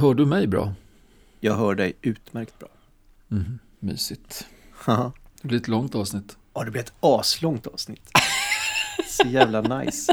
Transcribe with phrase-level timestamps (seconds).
[0.00, 0.72] Hör du mig bra?
[1.40, 2.68] Jag hör dig utmärkt bra.
[3.30, 4.46] Mm, mysigt.
[5.42, 6.36] Det blir ett långt avsnitt.
[6.54, 8.10] Ja, det blir ett aslångt avsnitt.
[9.08, 10.12] Så jävla nice.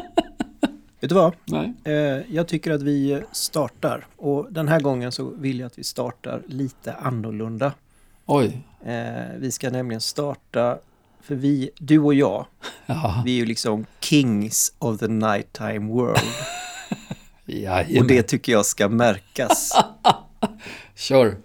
[0.99, 1.33] Vet du vad?
[1.45, 1.73] Nej.
[1.83, 1.93] Eh,
[2.35, 4.07] jag tycker att vi startar.
[4.17, 7.73] Och den här gången så vill jag att vi startar lite annorlunda.
[8.25, 8.61] Oj.
[8.85, 10.77] Eh, vi ska nämligen starta,
[11.21, 12.45] för vi, du och jag,
[12.85, 13.21] Ja.
[13.25, 16.19] vi är ju liksom kings of the nighttime world.
[17.45, 18.01] Jajamän.
[18.01, 19.71] Och det tycker jag ska märkas.
[20.95, 21.37] Kör.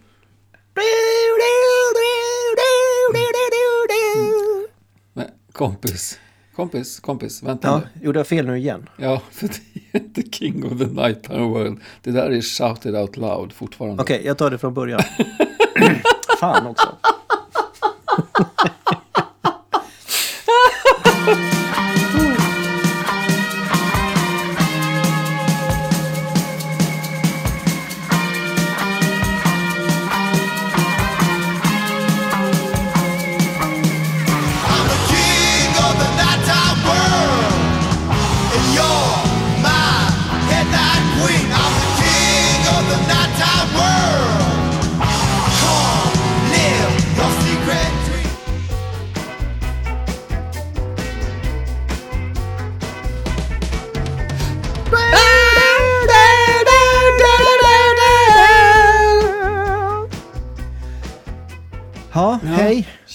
[5.15, 6.19] Men, kompis.
[6.57, 8.05] Kompis, kompis, vänta Ja, nu.
[8.07, 8.89] gjorde jag fel nu igen?
[8.97, 9.61] Ja, för det
[9.93, 11.81] är inte King of the Nighttime World.
[12.03, 14.03] Det där är shouted out loud fortfarande.
[14.03, 15.01] Okej, jag tar det från början.
[16.41, 16.97] Fan också.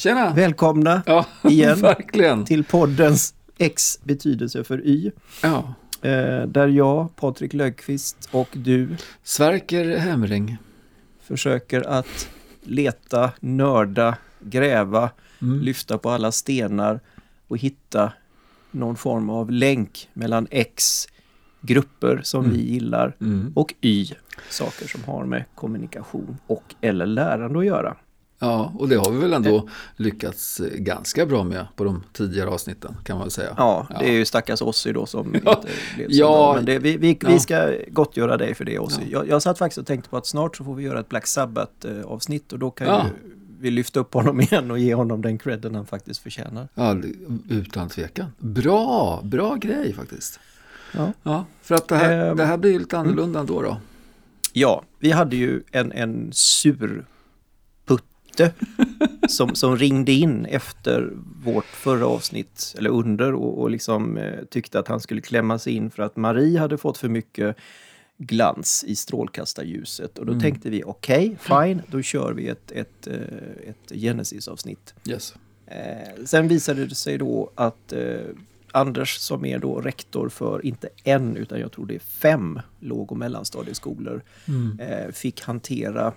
[0.05, 0.33] Tjena!
[0.33, 1.81] Välkomna Ja, igen.
[1.81, 2.45] verkligen.
[2.45, 5.11] till poddens X betydelse för Y.
[5.43, 5.73] Ja.
[6.01, 10.57] Eh, där jag, Patrik Löfqvist och du Sverker Hemring.
[11.21, 12.29] försöker att
[12.63, 15.09] leta, nörda, gräva,
[15.41, 15.59] Mm.
[15.59, 16.99] lyfta på alla stenar
[17.47, 18.11] och hitta
[18.71, 21.07] någon form av länk mellan X,
[21.61, 23.51] grupper som vi gillar, Mm.
[23.55, 24.05] och Y,
[24.49, 27.95] saker som har med kommunikation och eller lärande att göra.
[28.39, 32.49] Ja, och det har vi väl ändå lyckats eh, ganska bra med på de tidigare
[32.49, 33.53] avsnitten kan man väl säga.
[33.57, 35.51] Ja, det är ju stackars Ossi då som Ja.
[35.55, 36.27] inte blev så Ja.
[36.27, 36.53] bra.
[36.55, 37.29] Men det, vi, vi, Ja.
[37.29, 39.01] vi ska gottgöra dig för det Ossi.
[39.01, 39.07] Ja.
[39.19, 41.27] Jag, jag satt faktiskt och tänkte på att snart så får vi göra ett Black
[41.27, 43.05] Sabbath-avsnitt och då kan Ja.
[43.05, 46.67] ju vi lyfta upp honom igen och ge honom den credden han faktiskt förtjänar.
[46.75, 46.95] Ja,
[47.49, 48.27] utan tvekan.
[48.37, 50.39] Bra, bra grej faktiskt.
[50.93, 51.13] Ja.
[51.23, 53.77] Ja, för att det här, Ehm, det här blir lite annorlunda ändå då.
[54.53, 57.05] Ja, vi hade ju en, en sur
[58.35, 58.53] putte
[59.27, 61.13] som, som ringde in efter
[61.43, 65.73] vårt förra avsnitt, eller under, och, och liksom eh, tyckte att han skulle klämma sig
[65.73, 67.55] in för att Marie hade fått för mycket
[68.17, 70.17] glans i strålkastarljuset.
[70.17, 74.93] Och då tänkte vi, okej, fine, då kör vi ett, ett, eh, ett Genesis-avsnitt.
[75.09, 75.35] Yes.
[75.67, 78.17] Eh, sen visade det sig då att eh,
[78.71, 83.11] Anders som är då rektor för inte en utan jag tror det är fem låg
[83.11, 84.23] och mellanstadieskolor
[84.79, 86.13] eh, fick hantera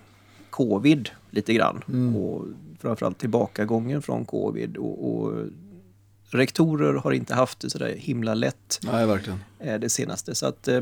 [0.49, 1.83] covid lite grann
[2.15, 2.45] och
[2.81, 5.33] framförallt tillbakagången från covid och, och
[6.31, 9.39] rektorer har inte haft det sådär himla lätt Nej, verkligen.
[9.59, 10.81] eh, det senaste så att eh,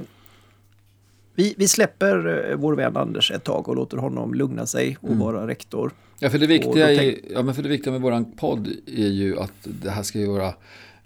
[1.36, 5.16] vi, vi släpper eh, vår vän Anders ett tag och låter honom lugna sig och
[5.18, 5.92] vara rektor.
[6.20, 9.40] Ja, för det viktiga, är, ja, men för det viktiga med våran podd är ju
[9.40, 10.54] att det här ska ju vara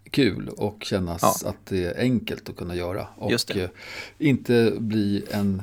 [0.09, 1.49] kul och kännas Ja.
[1.49, 3.07] att det är enkelt att kunna göra.
[3.15, 3.31] Och
[4.17, 5.61] inte bli en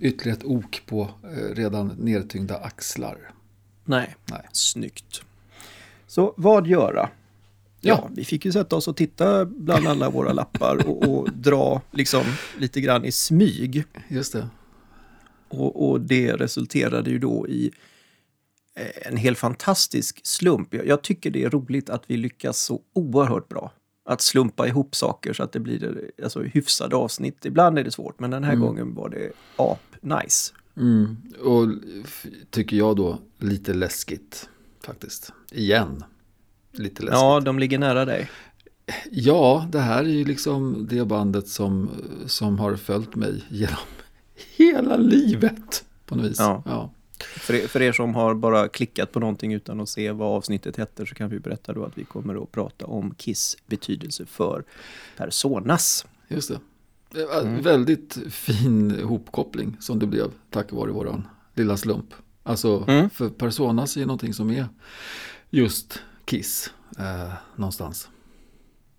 [0.00, 3.30] ytterligare ett ok på eh, redan nedtyngda axlar.
[3.84, 4.48] Nej, Nej.
[4.52, 5.22] snyggt.
[6.06, 7.08] Så vad göra?
[7.80, 8.10] Ja, Ja.
[8.14, 12.22] vi fick ju sätta oss och titta bland alla våra lappar och, och dra liksom
[12.58, 13.84] lite grann i smyg.
[14.08, 14.48] Just det.
[15.48, 17.70] Och, och det resulterade ju då i
[18.74, 20.74] eh, en helt fantastisk slump.
[20.74, 23.72] Jag, jag tycker det är roligt att vi lyckas så oerhört bra.
[24.08, 27.44] Att slumpa ihop saker så att det blir alltså, hyfsade avsnitt.
[27.44, 30.52] Ibland är det svårt, men den här gången var det ap-nice.
[30.76, 31.16] Mm.
[31.42, 31.68] Och
[32.50, 34.48] tycker jag då lite läskigt
[34.84, 35.32] faktiskt.
[35.52, 36.04] Igen.
[36.72, 37.20] Lite läskigt.
[37.20, 38.30] Ja, de ligger nära dig.
[39.10, 41.90] Ja, det här är ju liksom det bandet som,
[42.26, 43.76] som har följt mig genom
[44.56, 46.38] hela livet på något vis.
[46.38, 46.62] Ja.
[46.66, 46.92] Ja.
[47.24, 50.76] För er, för er som har bara klickat på någonting utan att se vad avsnittet
[50.78, 54.64] heter så kan vi berätta då att vi kommer att prata om Kiss betydelse för
[55.16, 56.06] personas.
[56.28, 56.60] Just det.
[57.42, 62.14] en Väldigt fin hopkoppling som det blev tack vare våran lilla slump.
[62.42, 63.10] Alltså, Mm.
[63.10, 64.66] för Personas är någonting som är
[65.50, 68.08] just Kiss eh, någonstans.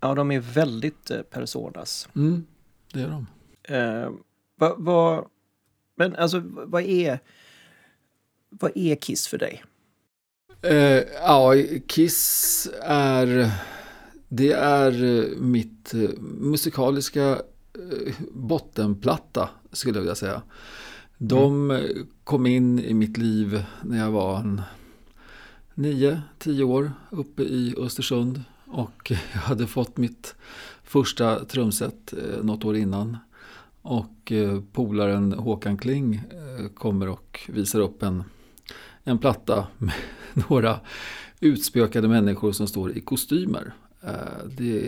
[0.00, 2.08] Ja, de är väldigt eh, personas.
[2.16, 2.44] Mm,
[2.92, 3.26] det är de.
[3.74, 4.10] Eh,
[4.56, 5.24] vad, vad,
[5.96, 7.18] men alltså, vad är,
[8.50, 9.64] vad är Kiss för dig?
[10.62, 11.54] Eh, ja,
[11.86, 13.50] Kiss är...
[14.28, 17.42] Det är eh, mitt eh, musikaliska
[18.32, 20.42] bottenplatta, skulle jag vilja säga.
[21.18, 21.80] De eh,
[22.24, 24.62] kom in i mitt liv när jag var en
[25.74, 28.42] 9-10 år uppe i Östersund.
[28.66, 30.34] Och jag hade fått mitt
[30.82, 33.16] första trumset något år innan.
[33.82, 34.32] Och
[34.72, 36.22] polaren Håkan Kling
[36.74, 38.24] kommer och visar upp en,
[39.08, 39.92] en platta med
[40.48, 40.80] några
[41.40, 43.72] utspökade människor som står i kostymer.
[44.04, 44.10] Eh,
[44.56, 44.86] Det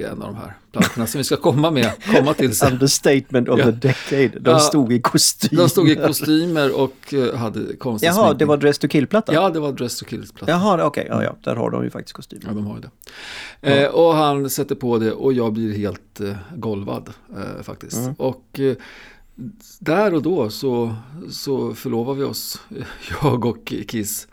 [0.00, 2.72] är en av de här plattorna som vi ska komma, med, komma till sen.
[2.72, 3.64] Understatement of Ja.
[3.64, 4.38] the decade.
[4.40, 4.58] De Ja.
[4.58, 5.56] stod i kostym.
[5.58, 8.38] De stod i kostymer och eh, hade konstig Jaha, sminkning.
[8.38, 9.34] det var Dress to Kill-plattan?
[9.34, 10.48] Ja, det var Dress to Kills-plattan.
[10.60, 11.06] Jaha, okej.
[11.10, 11.36] Ja, ja.
[11.44, 12.44] Där har de ju faktiskt kostymer.
[12.46, 12.80] Ja, de har ju
[13.60, 13.82] det.
[13.84, 17.96] Eh, och han sätter på det och jag blir helt eh, golvad eh, faktiskt.
[17.98, 18.14] Mm.
[18.18, 18.60] Och
[19.80, 20.94] där och då så,
[21.30, 22.60] så förlovar vi oss,
[23.22, 24.28] jag och Kiss.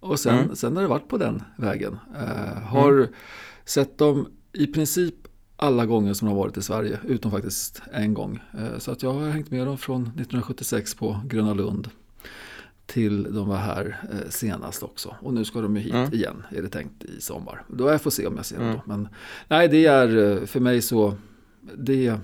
[0.00, 0.56] Och sen, Mm.
[0.56, 1.98] sen har det varit på den vägen.
[2.16, 3.08] Eh, har
[3.64, 5.14] sett dem i princip
[5.56, 8.42] alla gånger som de har varit i Sverige, utom faktiskt en gång.
[8.58, 11.88] Eh, så att jag har hängt med dem från 1976 på Gröna Lund
[12.86, 15.14] till de var här eh, senast också.
[15.20, 16.12] Och nu ska de ju hit Mm.
[16.14, 17.62] igen, är det tänkt i sommar.
[17.68, 18.76] Då jag får se om jag ser dem Mm.
[18.76, 18.82] då.
[18.86, 19.08] Men
[19.48, 21.14] nej, det är eh, för mig så,
[21.78, 22.18] det,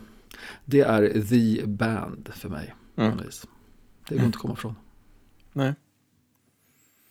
[0.64, 2.74] det är the band för mig.
[2.96, 3.18] Mm.
[4.08, 4.74] Det går inte att komma ifrån.
[5.52, 5.74] Nej.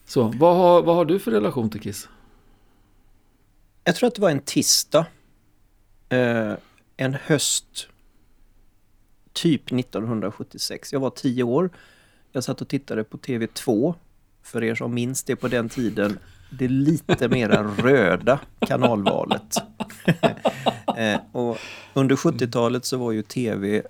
[0.06, 2.10] Så, vad har, vad har du för relation till Kiss?
[3.84, 5.06] Jag tror att det var en tisdag.
[6.10, 6.54] Eh,
[6.98, 7.88] en höst.
[9.34, 10.94] Typ 1976.
[10.94, 11.70] Jag var tio år.
[12.32, 13.94] Jag satt och tittade på TV2.
[14.42, 16.20] För er som minns det på den tiden.
[16.50, 19.56] Det lite mera röda kanalvalet.
[20.98, 21.58] eh, och
[21.94, 23.84] under 70-talet så var ju TV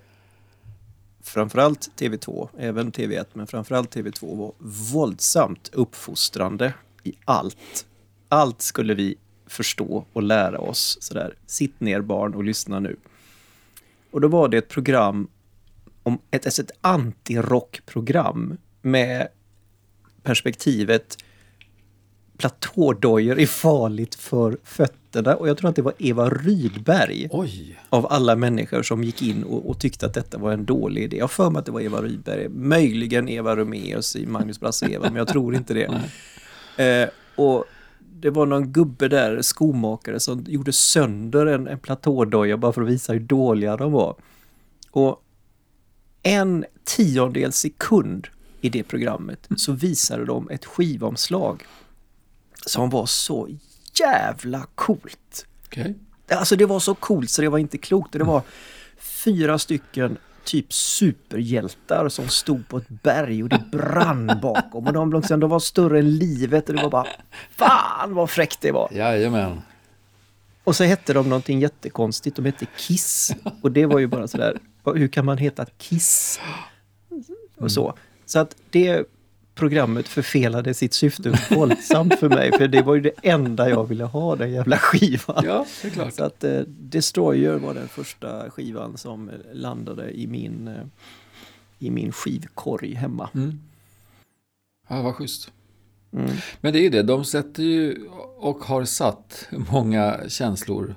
[1.21, 4.53] framförallt TV2, även TV1, men framförallt TV2 var
[4.93, 6.73] våldsamt uppfostrande
[7.03, 7.85] i allt.
[8.29, 9.15] Allt skulle vi
[9.47, 10.97] förstå och lära oss.
[11.01, 11.33] Sådär.
[11.45, 12.95] Sitt ner barn och lyssna nu.
[14.11, 15.27] Och då var det ett program,
[16.03, 19.27] om ett, ett anti-rockprogram med
[20.23, 21.17] perspektivet
[22.39, 25.35] platådojor är farligt för fötterna.
[25.35, 27.79] Och jag tror att det var Eva Rydberg Oj!
[27.89, 31.17] av alla människor som gick in och, och tyckte att detta var en dålig idé.
[31.17, 34.85] Jag har för mig att det var Eva Rydberg, möjligen Eva Rumeus i Magnus Brasse
[34.85, 36.01] och Eva, men jag tror inte det.
[36.77, 37.65] Eh, och
[37.99, 42.87] det var någon gubbe där, skomakare, som gjorde sönder en, en platådoja bara för att
[42.87, 44.15] visa hur dåliga de var.
[44.91, 45.23] Och
[46.23, 48.27] en tiondel sekund
[48.61, 51.63] i det programmet så visade de ett skivomslag
[52.65, 53.47] som var så
[53.99, 55.45] jävla coolt.
[55.65, 55.95] Okej.
[56.31, 58.13] Alltså det var så coolt så det var inte klokt.
[58.13, 58.41] Det var
[58.99, 64.87] fyra stycken typ superhjältar som stod på ett berg och det brann bakom.
[64.87, 67.07] Och de, liksom, de var större än livet och det var bara
[67.51, 68.89] Fan vad fräckt det var!
[68.91, 69.61] Jajamän.
[70.63, 72.35] Och så hette de någonting jättekonstigt.
[72.35, 73.35] De hette Kiss.
[73.61, 74.59] Och det var ju bara sådär,
[74.95, 76.39] hur kan man heta Kiss?
[77.57, 77.97] Och så.
[78.25, 79.05] Så att det
[79.59, 82.51] programmet förfelade sitt syfte våldsamt för mig.
[82.57, 85.43] För det var ju det enda jag ville ha, den jävla skivan.
[85.45, 86.13] Ja, det är klart.
[86.13, 90.83] Så att eh, Destroyer var den första skivan som landade i min, eh,
[91.79, 93.29] i min skivkorg hemma.
[93.35, 93.59] Mm.
[94.87, 95.51] Ja, vad schysst.
[96.13, 96.29] Mm.
[96.61, 98.07] Men det är ju det, de sätter ju
[98.37, 100.95] och har satt många känslor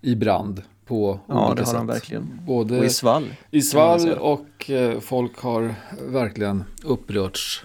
[0.00, 1.88] i brand på Ja, olika det har sätt.
[1.88, 2.40] verkligen.
[2.46, 3.34] Både Och i svall.
[3.50, 5.74] i svall och eh, folk har
[6.08, 7.64] verkligen upprörts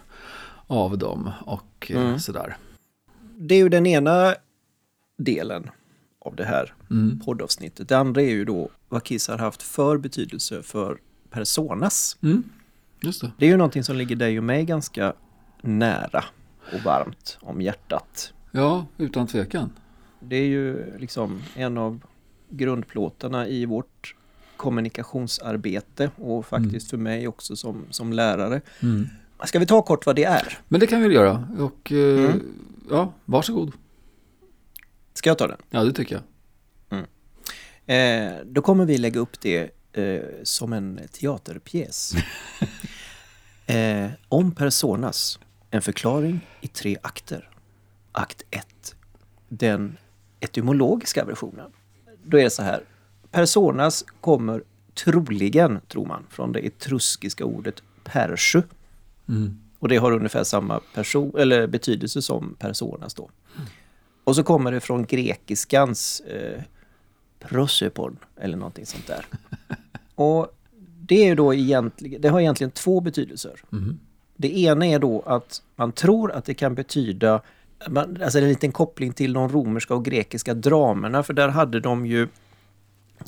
[0.68, 2.20] av dem och eh, Mm.
[2.20, 2.58] sådär.
[3.38, 4.36] Det är ju den ena
[5.18, 5.70] delen
[6.20, 7.20] av det här Mm.
[7.26, 7.90] poddavsnittet.
[7.90, 10.98] Det andra är ju då vad Kiss har haft för betydelse för
[11.30, 12.18] personas.
[12.24, 12.44] Mm.
[13.02, 13.32] Det.
[13.38, 15.14] Det är ju någonting som ligger dig och mig ganska
[15.62, 16.24] nära
[16.74, 18.34] och varmt om hjärtat.
[18.52, 19.70] Ja, utan tvekan.
[20.20, 22.00] Det är ju liksom en av
[22.50, 24.16] grundplåtarna i vårt
[24.58, 28.62] kommunikationsarbete och faktiskt för mig också som, som lärare.
[28.84, 29.08] Mm.
[29.46, 30.58] Ska vi ta kort vad det är?
[30.68, 31.48] Men det kan vi göra.
[31.60, 32.54] Och eh, Mm.
[32.90, 33.72] ja, varsågod.
[35.14, 35.58] Ska jag ta den?
[35.70, 36.24] Ja, det tycker jag.
[37.90, 42.14] Eh, då kommer vi lägga upp det eh, som en teaterpjäs.
[43.66, 45.40] eh, om personas,
[45.72, 47.50] en förklaring i tre akter.
[48.12, 48.96] Akt 1,
[49.50, 49.98] den
[50.40, 51.72] etymologiska versionen.
[52.24, 52.84] Då är det så här.
[53.32, 54.64] Personas kommer
[54.94, 58.62] troligen, tror man, från det etruskiska ordet persu.
[59.30, 59.60] Mm.
[59.80, 63.30] Och det har ungefär samma person, eller betydelse som personas då.
[64.24, 66.62] Och så kommer det från grekiskans eh,
[67.40, 69.26] prosopon eller någonting sånt där.
[70.16, 70.58] Och
[71.00, 73.62] det är ju då egentligen, det har egentligen två betydelser.
[73.70, 74.00] Mhm.
[74.36, 77.42] Det ena är då att man tror att det kan betyda,
[77.90, 82.06] man, alltså en liten koppling till de romerska och grekiska dramerna, för där hade de
[82.06, 82.28] ju,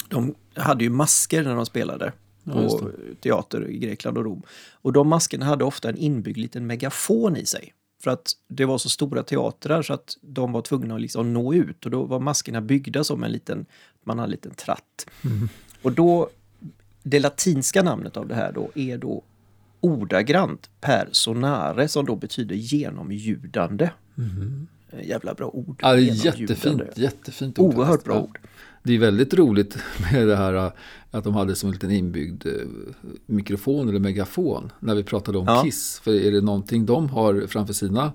[0.07, 2.11] de hade ju masker när de spelade.
[2.43, 2.91] Ja, på
[3.21, 4.41] teater i Grekland och Rom.
[4.71, 7.73] Och de maskerna hade ofta en inbyggd liten megafon i sig.
[8.03, 11.53] För att det var så stora teatrar så att de var tvungna att liksom nå
[11.53, 13.65] ut och då var maskerna byggda som en liten,
[14.03, 15.07] man hade en liten tratt.
[15.81, 16.29] Och då,
[17.03, 19.23] det latinska namnet av det här då är då
[19.81, 23.89] ordagrant per sonare som då betyder genomljudande.
[24.91, 25.79] Eh, Jävla bra ord.
[25.81, 28.39] Ja, jättefint, jättefint ord Oerhört bra ord.
[28.83, 29.77] Det är väldigt roligt
[30.11, 30.71] med det här äh,
[31.11, 32.51] att de hade som en liten inbyggd äh,
[33.25, 35.63] mikrofon eller megafon när vi pratade om Ja.
[35.63, 35.99] Kiss.
[35.99, 38.11] För är det någonting de har framför sina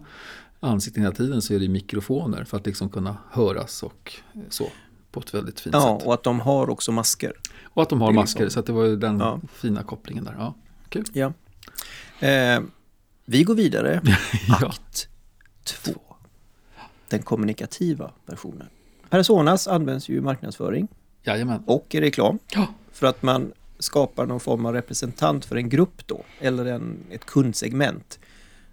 [0.61, 4.69] ansikten hela tiden så är det mikrofoner för att liksom kunna höras och äh, så
[5.11, 6.07] på ett väldigt fint Ja, sätt.
[6.07, 7.33] och att de har också masker.
[7.65, 9.41] Och att de har masker liksom- så att det var ju den Ja.
[9.53, 10.35] fina kopplingen där.
[10.39, 10.55] Ja,
[10.89, 11.05] kul.
[11.13, 11.33] Ja.
[12.29, 12.61] Eh,
[13.25, 14.01] vi går vidare.
[14.49, 14.67] Ja.
[14.69, 15.09] Akt
[15.65, 15.93] 2.
[17.09, 18.67] Den kommunikativa versionen.
[19.19, 20.89] Personas används ju i marknadsföring
[21.25, 21.63] Jajamän.
[21.67, 22.67] och i reklam Ja.
[22.93, 27.25] för att man skapar någon form av representant för en grupp då, eller en, ett
[27.25, 28.19] kundsegment.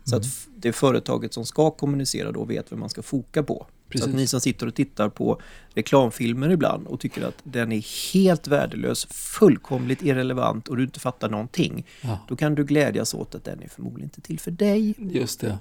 [0.03, 0.21] Så Mm.
[0.21, 3.55] att det företaget som ska kommunicera då vet vad man ska foka på.
[3.67, 4.07] Så Precis.
[4.07, 5.41] att ni som sitter och tittar på
[5.73, 11.29] reklamfilmer ibland och tycker att den är helt värdelös, fullkomligt irrelevant och du inte fattar
[11.29, 11.85] någonting.
[12.01, 12.19] Ja.
[12.27, 14.95] Då kan du glädjas åt att den är förmodligen inte till för dig.
[14.97, 15.57] Just det.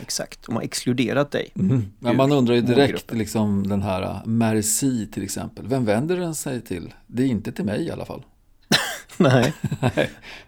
[0.00, 1.52] Exakt, de har exkluderat dig.
[1.54, 1.92] Mm.
[2.00, 6.34] Ja, man undrar ju direkt, liksom den här äh, Merci till exempel, vem vänder den
[6.34, 6.94] sig till?
[7.06, 8.24] Det är inte till mig i alla fall.
[9.16, 9.52] Nej.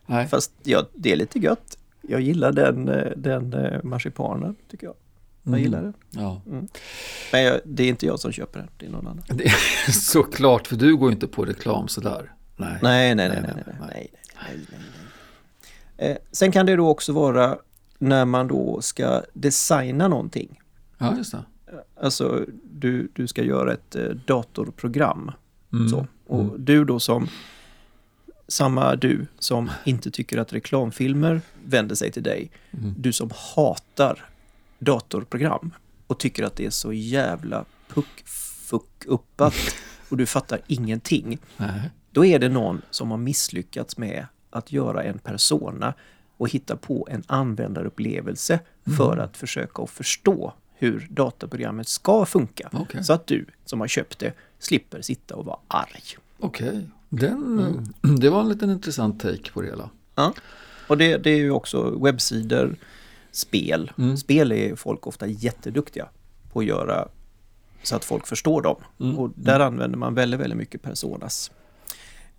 [0.06, 0.28] Nej.
[0.28, 1.78] fast ja, det är lite gött.
[2.02, 4.94] Jag gillar den, äh, den äh, marsipanen, tycker jag.
[5.42, 5.62] Jag mm.
[5.62, 5.94] gillar den.
[6.10, 6.42] Ja.
[6.46, 6.68] Mm.
[7.32, 9.24] Men jag, det är inte jag som köper den, det är någon annan.
[9.28, 12.32] Det är såklart, för du går inte på reklam sådär.
[12.56, 14.10] Nej, nej, nej.
[16.32, 17.58] sen kan det då också vara
[17.98, 20.60] när man då ska designa någonting.
[20.98, 21.44] Ja, just det.
[22.02, 25.30] Alltså, du, du ska göra ett eh, datorprogram.
[25.72, 25.88] Mm.
[25.88, 26.06] Så.
[26.26, 27.28] Och du då som,
[28.48, 32.50] samma du som inte tycker att reklamfilmer vänder sig till dig.
[32.70, 32.94] Mm.
[32.98, 34.24] Du som hatar
[34.78, 35.70] datorprogram
[36.06, 39.54] och tycker att det är så jävla puck-fuck-uppat
[40.08, 41.38] och du fattar ingenting.
[42.10, 45.94] Då är det någon som har misslyckats med att göra en persona
[46.38, 48.60] och hitta på en användarupplevelse
[48.96, 52.68] för att försöka att förstå hur dataprogrammet ska funka.
[52.72, 53.04] Okej.
[53.04, 56.02] Så att du som har köpt det slipper sitta och vara arg.
[56.38, 57.58] Okej, Den,
[58.02, 58.16] Mm.
[58.20, 59.90] det var en liten intressant take på det hela.
[60.14, 60.34] Ja.
[60.88, 62.76] Och det, det är ju också webbsidor,
[63.30, 63.92] spel.
[63.98, 64.16] Mm.
[64.16, 66.08] Spel är folk ofta jätteduktiga
[66.52, 67.08] på att göra
[67.82, 68.76] så att folk förstår dem.
[69.00, 69.18] Mm.
[69.18, 71.50] Och där använder man väldigt, väldigt mycket personas.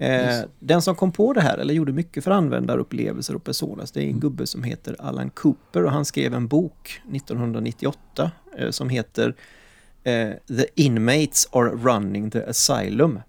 [0.01, 3.99] Eh, den som kom på det här, eller gjorde mycket för användarupplevelser och personas, det
[3.99, 4.19] är en Mm.
[4.19, 9.35] gubbe som heter Alan Cooper och han skrev en bok 1998 eh, som heter
[10.03, 13.19] eh, The Inmates Are Running the Asylum.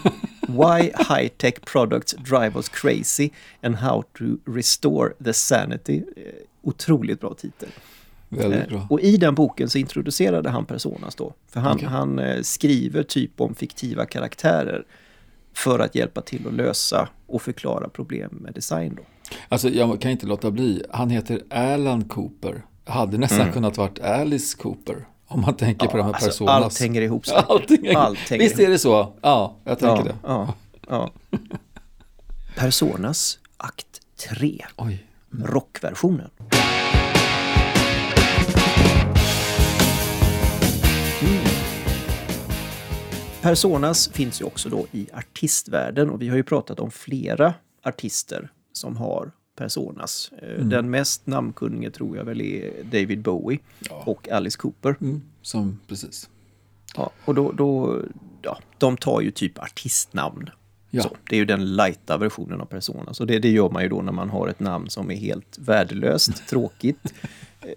[0.48, 3.30] Why High-Tech Products Drive Us Crazy
[3.62, 5.96] and How to Restore the Sanity.
[6.16, 6.22] Eh,
[6.62, 7.68] Otroligt bra titel.
[8.28, 8.86] Väldigt bra.
[8.90, 11.32] Och i den boken så introducerade han Personas då.
[11.48, 11.88] För han, Okej.
[11.88, 14.84] han skriver typ om fiktiva karaktärer
[15.56, 19.02] för att hjälpa till att lösa och förklara problem med design då.
[19.48, 20.82] Alltså jag kan inte låta bli.
[20.90, 22.64] Han heter Alan Cooper.
[22.84, 25.06] Hade nästan kunnat varit Alice Cooper.
[25.28, 26.64] Om man tänker på de här alltså, personas.
[26.64, 27.22] allt hänger ihop.
[27.28, 27.98] Ja, Allting hänger.
[27.98, 29.12] Allt hänger Visst är det så?
[29.20, 30.14] Ja, jag tänker ja, det.
[30.22, 30.54] Ja,
[30.88, 31.10] ja.
[32.56, 35.06] Personas akt 3, Oj.
[35.30, 36.30] rockversionen.
[43.46, 48.50] Personas finns ju också då i artistvärlden och vi har ju pratat om flera artister
[48.72, 50.30] som har personas.
[50.42, 54.02] Eh, Den mest namnkunnige tror jag väl är David Bowie Ja.
[54.06, 54.96] och Alice Cooper.
[55.00, 56.28] Mm, som precis.
[56.96, 58.02] Ja, och då, då,
[58.42, 60.50] ja, de tar ju typ artistnamn.
[60.90, 61.02] Ja.
[61.02, 63.14] Så, det är ju den lighta versionen av Persona.
[63.14, 65.58] Så det, det gör man ju då när man har ett namn som är helt
[65.58, 67.12] värdelöst, tråkigt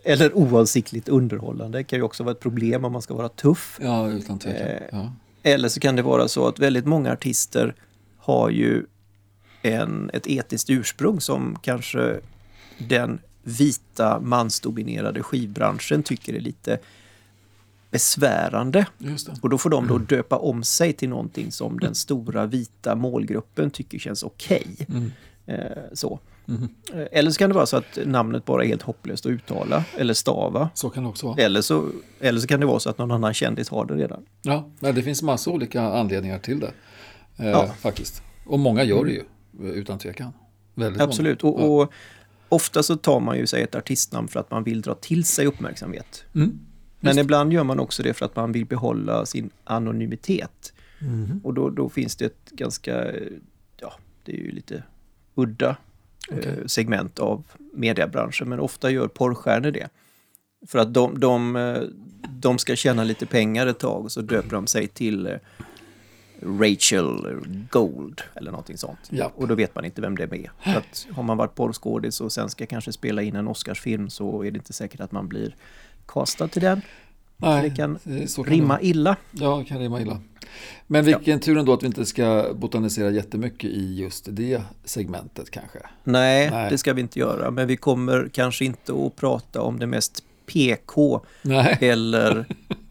[0.04, 1.78] eller oavsiktligt underhållande.
[1.78, 3.80] Det kan ju också vara ett problem om man ska vara tuff.
[3.82, 4.68] Ja, utan tvekan.
[4.68, 5.14] Eh, Ja.
[5.44, 7.76] Eller så kan det vara så att väldigt många artister
[8.18, 8.86] har ju
[9.62, 12.20] en, ett etiskt ursprung som kanske
[12.78, 16.80] den vita mansdominerade skivbranschen tycker är lite
[17.92, 18.86] besvärande.
[19.42, 23.72] Och då får de då döpa om sig till någonting som den stora vita målgruppen
[23.72, 24.88] tycker känns okej.
[24.90, 25.12] Mm.
[25.46, 26.20] Eh, så.
[26.50, 26.70] Mhm.
[26.94, 29.84] Eh, Eller så kan det vara så att namnet bara är helt hopplöst att uttala
[29.98, 30.70] eller stava.
[30.74, 31.42] Så kan det också vara.
[31.42, 31.90] Eller så,
[32.20, 34.26] eller så kan det vara så att någon annan kändis har det redan.
[34.42, 36.72] Ja, men det finns massa olika anledningar till det.
[37.38, 37.64] Eh, Ja.
[37.64, 37.76] Mm.
[37.76, 38.24] Faktiskt.
[38.46, 39.24] Och många gör det ju,
[39.60, 40.34] eh, utan tvekan.
[40.76, 41.44] Väldigt Absolut.
[41.44, 41.56] Många.
[41.64, 41.92] Och, och
[42.50, 45.46] ofta så tar man ju sig ett artistnamn för att man vill dra till sig
[45.46, 46.24] uppmärksamhet.
[46.36, 46.60] Mm.
[47.00, 47.24] Men Just.
[47.24, 50.74] ibland gör man också det för att man vill behålla sin anonymitet.
[51.02, 51.42] Mhm.
[51.44, 53.06] Och då, då finns det ett ganska,
[53.78, 53.94] ja,
[54.26, 54.84] det är ju lite
[55.36, 55.76] udda
[56.32, 56.48] Okej.
[56.48, 57.44] eh, segment av
[57.74, 59.90] mediebranschen, men ofta gör porrstjärnor det.
[60.68, 61.82] För att de, de, eh,
[62.30, 65.34] de ska tjäna lite pengar ett tag och så döper de sig till eh,
[66.42, 67.36] Rachel
[67.70, 69.00] Gold eller någonting sånt.
[69.10, 69.32] Ja.
[69.36, 70.52] Och då vet man inte vem det är.
[70.60, 74.44] För att har man varit porrskådis och sen ska kanske spela in en Oscarsfilm så
[74.44, 75.56] är det inte säkert att man blir
[76.06, 76.82] castad till den.
[77.38, 78.82] Nej, det kan så kan det rimma vara.
[78.82, 79.16] illa.
[79.32, 80.22] Ja, det kan rimma illa.
[80.88, 85.80] Men vilken tur ändå att vi inte ska botanisera jättemycket i just det segmentet kanske.
[86.04, 86.72] Nej, Nej.
[86.72, 87.52] det ska vi inte göra.
[87.52, 92.46] Men vi kommer kanske inte att prata om det mest PK Nej, eller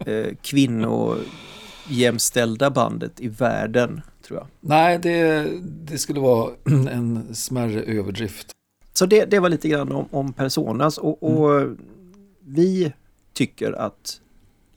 [0.06, 4.46] eh, kvinnojämställda bandet i världen, tror jag.
[4.60, 6.52] Nej det, det skulle vara
[6.90, 8.50] en smärre överdrift.
[8.92, 11.76] Så det, det var lite grann om, om Personas och, och
[12.40, 12.92] vi
[13.32, 14.20] tycker att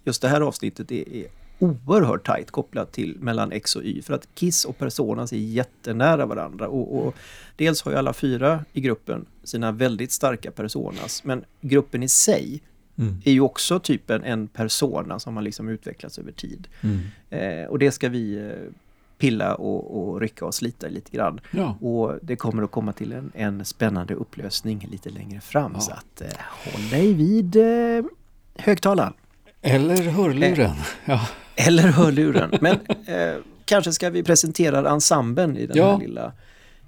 [0.04, 1.28] just det här avsnittet är, är
[1.62, 6.26] oerhört tajt kopplat till mellan X och Y för att Kiss och Personas är jättenära
[6.26, 7.16] varandra och, och
[7.56, 12.62] dels har ju alla fyra i gruppen sina väldigt starka Personas men gruppen i sig
[12.98, 13.22] Mm.
[13.26, 16.68] är ju också typ en, en persona som har liksom utvecklats över tid.
[16.82, 17.00] Mm.
[17.30, 18.74] Eh, och det ska vi eh,
[19.18, 21.42] pilla och, och rycka och slita lite grann.
[21.52, 21.78] Ja.
[21.82, 25.72] Och det kommer att komma till en, en spännande upplösning lite längre fram.
[25.74, 25.80] Ja.
[25.80, 28.06] Så att eh, håll dig vid eh,
[28.56, 29.14] högtalaren.
[29.62, 30.76] Eller hörluren.
[31.06, 31.28] Ja.
[31.68, 32.52] Eller hörluren.
[32.62, 32.76] Men
[33.06, 35.92] eh, kanske ska vi presentera ensemblen i den Ja.
[35.92, 36.32] här lilla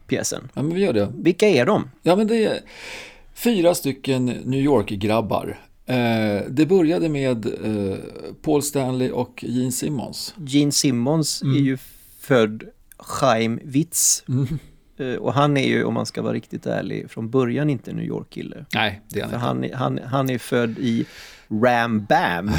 [0.07, 0.49] pjäsen.
[0.53, 1.11] ja, men vi gör det.
[1.17, 1.89] Vilka är de?
[2.01, 2.59] Ja, men det är
[3.33, 5.59] fyra stycken New York-grabbar.
[5.85, 7.97] Eh, det började med eh,
[8.41, 10.35] Paul Stanley och Gene Simmons.
[10.47, 11.77] Gene Simmons är ju
[12.19, 12.63] född
[12.97, 14.23] Chaim Witz.
[14.27, 14.59] Mm.
[14.97, 18.05] Eh, och han är ju, om man ska vara riktigt ärlig, från början inte New
[18.05, 18.65] York-kille.
[18.73, 19.77] Nej, det är För han inte.
[19.77, 21.05] han, han, han är född i
[21.49, 22.51] Ram Bam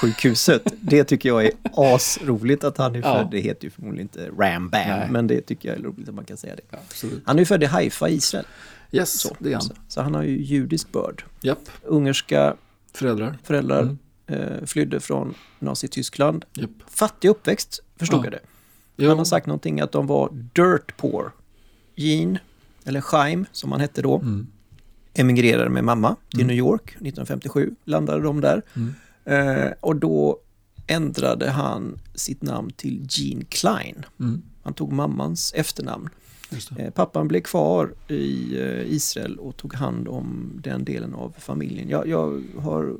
[0.00, 0.62] sjukhuset.
[0.80, 3.02] Det tycker jag är asroligt att han är Ja.
[3.18, 3.28] född.
[3.30, 5.08] Det heter ju förmodligen inte Ram Bam, Nej.
[5.10, 6.62] men det tycker jag är roligt att man kan säga det.
[6.70, 6.78] Ja.
[7.24, 8.46] Han är ju född i Haifa, Israel.
[8.92, 9.62] Yes, Så, det är han.
[9.62, 11.24] så, så han har ju judisk börd.
[11.40, 12.56] Japp, Ungerska
[12.92, 13.38] föräldrar.
[13.42, 13.98] föräldrar, Mm.
[14.26, 16.44] eh, flydde från Nazityskland.
[16.54, 16.70] Japp.
[16.86, 18.24] Fattig uppväxt, förstod Ja.
[18.24, 18.40] jag det.
[18.96, 19.08] Jo.
[19.08, 21.32] Han har sagt någonting att de var dirt poor.
[21.94, 22.38] Gene,
[22.84, 24.46] eller Chaim som han hette då, Mm.
[25.18, 27.74] Emigrerade med mamma till New York 1957.
[27.84, 28.62] Landade de där.
[28.74, 28.94] Mm.
[29.24, 30.38] Eh, och då
[30.86, 34.04] ändrade han sitt namn till Gene Klein.
[34.20, 34.42] Mm.
[34.62, 36.08] Han tog mammans efternamn.
[36.78, 41.88] Eh, pappan blev kvar i eh, Israel och tog hand om den delen av familjen.
[41.88, 42.96] Jag, jag har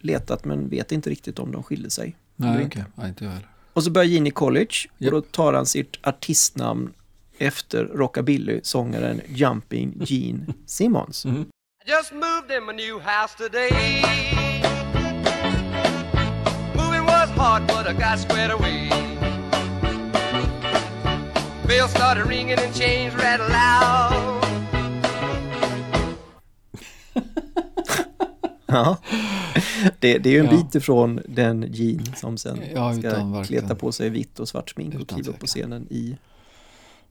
[0.00, 2.16] letat men vet inte riktigt om de skilde sig.
[2.36, 2.70] Nej.
[2.94, 3.48] Nej, inte jag heller.
[3.72, 5.12] Och så börjar Gene i college Japp.
[5.12, 6.92] och då tar han sitt artistnamn
[7.38, 11.24] efter rockabilly-sångaren Jumping Gene Simmons.
[11.24, 11.44] Mm.
[11.84, 13.70] I just moved in my new house today.
[16.74, 18.88] Moving was hard, but I got squared away.
[21.66, 24.42] Bells started ringing and chains rattled loud.
[28.66, 28.96] Ja.
[29.98, 30.50] Det, det är ju en Ja.
[30.50, 34.94] bit ifrån den Gene som sen Ja, ska kleta på sig vitt och svart smink
[34.94, 36.16] och kliva upp på scenen i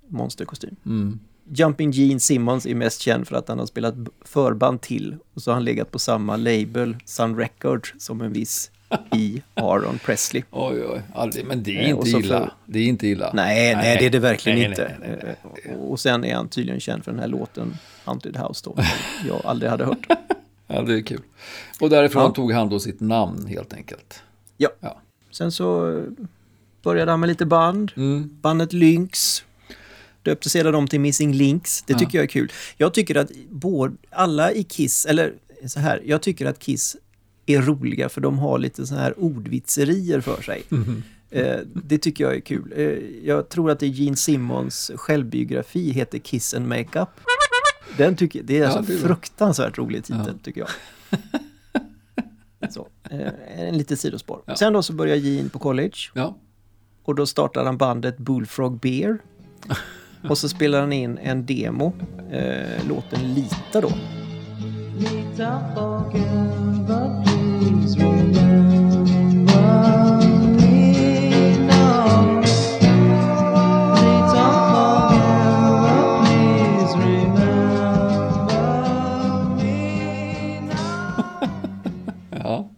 [0.07, 0.75] monsterkostym.
[0.85, 1.19] Mm.
[1.53, 5.51] Jumping Gene Simmons är mest känd för att han har spelat förband till och så
[5.51, 8.71] har han legat på samma label, Sun Records, som en viss
[9.15, 10.43] i Aaron Presley.
[10.51, 11.01] Oj, oj.
[11.33, 12.51] Det, men det är Eh, inte illa.
[12.65, 13.31] Det är inte illa.
[13.33, 14.95] Nej, nej, det är det verkligen Nej, inte.
[14.99, 15.35] nej, nej,
[15.65, 15.75] nej.
[15.75, 19.41] Och sen är han tydligen känd för den här låten Haunted House då, som jag
[19.45, 20.07] aldrig hade hört.
[20.73, 21.21] Ja, det är kul.
[21.81, 22.29] Och därifrån Ja.
[22.31, 24.23] tog han då sitt namn helt enkelt.
[24.57, 24.69] Ja.
[24.79, 24.97] Ja.
[25.31, 26.03] Sen så eh,
[26.83, 27.91] började han med lite band.
[27.97, 28.37] Mm.
[28.41, 29.43] Bandet Lynx.
[30.23, 31.81] Döpte sedan om till Missing Links.
[31.87, 31.99] Det Ja.
[31.99, 32.51] tycker jag är kul.
[32.77, 35.33] Jag tycker att både, alla i Kiss, eller
[35.67, 36.95] så här, jag tycker att Kiss
[37.45, 40.63] är roliga för de har lite så här ordvitserier för sig.
[40.69, 41.03] Mhm.
[41.29, 42.73] Eh, det tycker jag är kul.
[42.75, 42.83] Eh,
[43.27, 47.09] jag tror att det är Gene Simmons självbiografi heter Kiss and Makeup.
[47.97, 50.33] Den tycker, det är Ja, alltså det är fruktansvärt rolig titel Ja.
[50.43, 50.69] tycker jag.
[52.71, 53.27] Så, eh,
[53.67, 54.41] en lite sidospår.
[54.45, 54.55] Ja.
[54.55, 56.37] Sen då så börjar Gene på college Ja.
[57.03, 59.17] och då startar han bandet Bullfrog Beer.
[60.29, 61.93] Och så spelar han in en demo,
[62.31, 63.89] eh, låten Lita då.
[82.43, 82.69] Ja.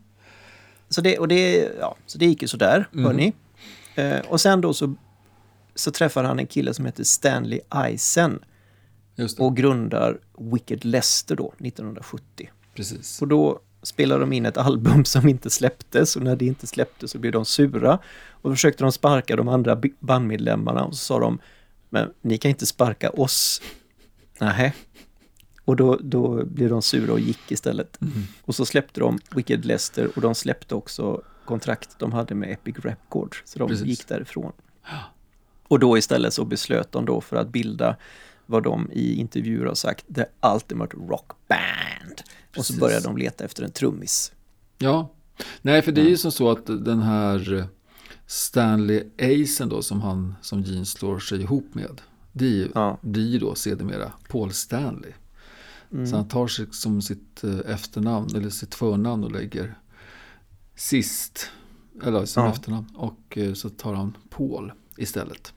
[0.90, 3.06] Så det, och det, ja, så det gick ju sådär, Mm.
[3.06, 3.34] hörni.
[3.96, 4.96] Eh, och sen då så,
[5.76, 8.40] så träffar han en kille som heter Stanley Eisen
[9.40, 12.50] och grundar Wicked Lester då, 1970.
[12.76, 13.22] Precis.
[13.22, 17.12] Och då spelade de in ett album som inte släpptes och när det inte släpptes
[17.12, 18.00] så blev de sura.
[18.30, 21.40] Och då försökte de sparka de andra bandmedlemmarna och så sa de
[21.90, 23.62] Men ni kan inte sparka oss.
[24.40, 24.74] Nej.
[25.66, 28.00] Och då, då blev de sura och gick istället.
[28.42, 32.76] Och så släppte de Wicked Lester och de släppte också kontrakt de hade med Epic
[32.80, 33.42] Records.
[33.46, 33.86] Så de Precis.
[33.88, 34.52] gick därifrån.
[35.68, 37.96] Och då istället så beslöt de då för att bilda
[38.46, 42.22] vad de i intervjuer har sagt, The Ultimate Rock Band.
[42.22, 42.76] Och Precis.
[42.76, 44.32] så började de leta efter en trummis.
[44.78, 45.12] Ja,
[45.62, 47.68] nej för det är ju som så att den här
[48.28, 52.02] Stanley Acen då som han som Gene slår sig ihop med.
[52.32, 52.98] Det är ju, Ja.
[53.02, 55.12] det är då sedermera Paul Stanley.
[55.92, 56.08] Mm.
[56.08, 59.76] Så han tar sig som sitt eh, efternamn eller sitt förnamn och lägger
[60.76, 61.50] sist,
[62.04, 62.52] eller som Ja.
[62.52, 62.88] efternamn.
[62.96, 65.54] Och eh, så tar han Paul istället.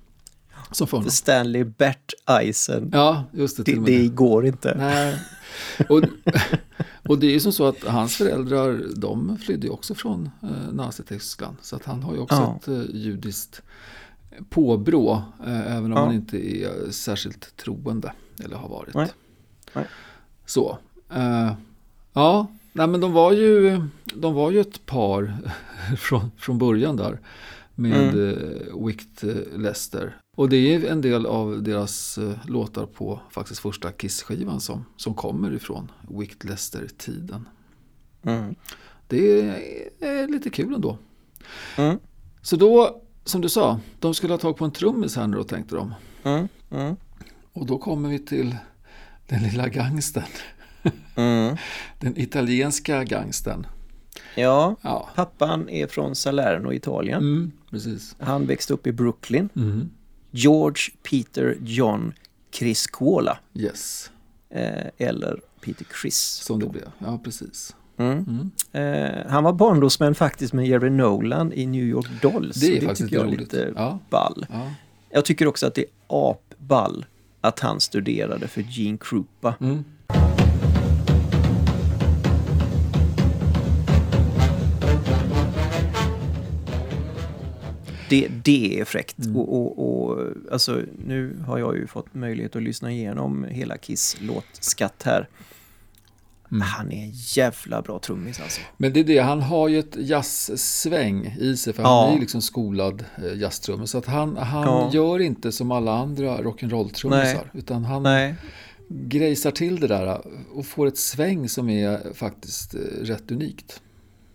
[0.71, 0.87] Som.
[0.87, 3.63] För Stanley Bert Eisen, Ja, just det.
[3.63, 4.75] det, det går inte.
[4.79, 5.19] Nej.
[5.89, 6.03] Och,
[7.09, 10.73] och det är ju som så att hans föräldrar, de flydde ju också från eh,
[10.73, 11.57] Nazityskland.
[11.63, 12.57] Så att han har ju också Ja.
[12.63, 13.63] ett eh, judiskt
[14.51, 16.05] påbrå, eh, även om Ja.
[16.05, 18.13] han inte är särskilt troende,
[18.45, 18.95] eller har varit.
[18.95, 19.09] Nej.
[19.73, 19.85] Nej.
[20.47, 20.79] Så.
[21.15, 21.53] Eh,
[22.13, 23.83] ja, nej men de var ju,
[24.15, 25.37] de var ju ett par
[25.99, 27.21] från, från början där.
[27.79, 28.29] Med Mm.
[28.29, 30.21] eh, Wicked eh, Lester.
[30.37, 35.15] Och det är en del av deras eh, låtar på faktiskt första Kiss-skivan som, som
[35.15, 37.49] kommer ifrån Wicked Lester-tiden.
[38.23, 38.55] Mm.
[39.09, 39.61] Det är,
[40.01, 40.99] är lite kul ändå.
[41.77, 41.99] Mm.
[42.43, 45.45] Så då, som du sa, de skulle ha tag på en trummis här nu då
[45.45, 45.95] tänkte de.
[46.25, 46.49] Mm.
[46.71, 46.97] Mm.
[47.53, 48.57] Och då kommer vi till
[49.29, 50.23] den lilla gangsten.
[51.15, 51.57] Mm.
[52.01, 53.67] Den italienska gangsten.
[54.37, 57.19] Ja, Ja, pappan är från Salerno, Italien.
[57.19, 58.17] mm, precis.
[58.19, 59.49] Han växte upp i Brooklyn.
[59.57, 59.91] Mm.
[60.31, 62.13] George Peter John
[62.51, 63.39] Criscuola.
[63.55, 64.11] Yes,
[64.51, 66.17] Eh, eller Peter Chris.
[66.19, 66.91] som det blev.
[66.99, 67.77] Ja, precis.
[67.99, 68.51] Mm.
[68.73, 72.57] Eh, han var barndomsmän faktiskt med Jerry Nolan i New York Dolls.
[72.57, 73.99] Det är och faktiskt tycker jag är lite Ja.
[74.11, 74.47] ball.
[74.53, 74.71] Ja.
[75.11, 77.05] Jag tycker också att det är apball
[77.41, 79.55] att han studerade för Gene Krupa.
[79.61, 79.85] Mm.
[88.09, 89.19] Det, det är fräckt.
[89.19, 89.37] Mm.
[89.37, 94.17] Och, och, och, alltså, nu har jag ju fått möjlighet att lyssna igenom hela Kiss
[94.21, 95.29] låtskatt här.
[96.51, 96.61] Mm.
[96.61, 98.61] Han är en jävla bra trummis alltså.
[98.77, 102.01] Men det är det, han har ju ett jazzsväng i sig för Ja.
[102.03, 103.91] han är ju liksom skolad eh, jazztrummis.
[103.91, 104.91] Så att han, han Ja.
[104.93, 107.51] gör inte som alla andra rock'n'roll-trummisar.
[107.55, 108.35] Utan han Nej,
[108.89, 110.21] grejsar till det där
[110.55, 113.83] och får ett sväng som är faktiskt eh, rätt unikt.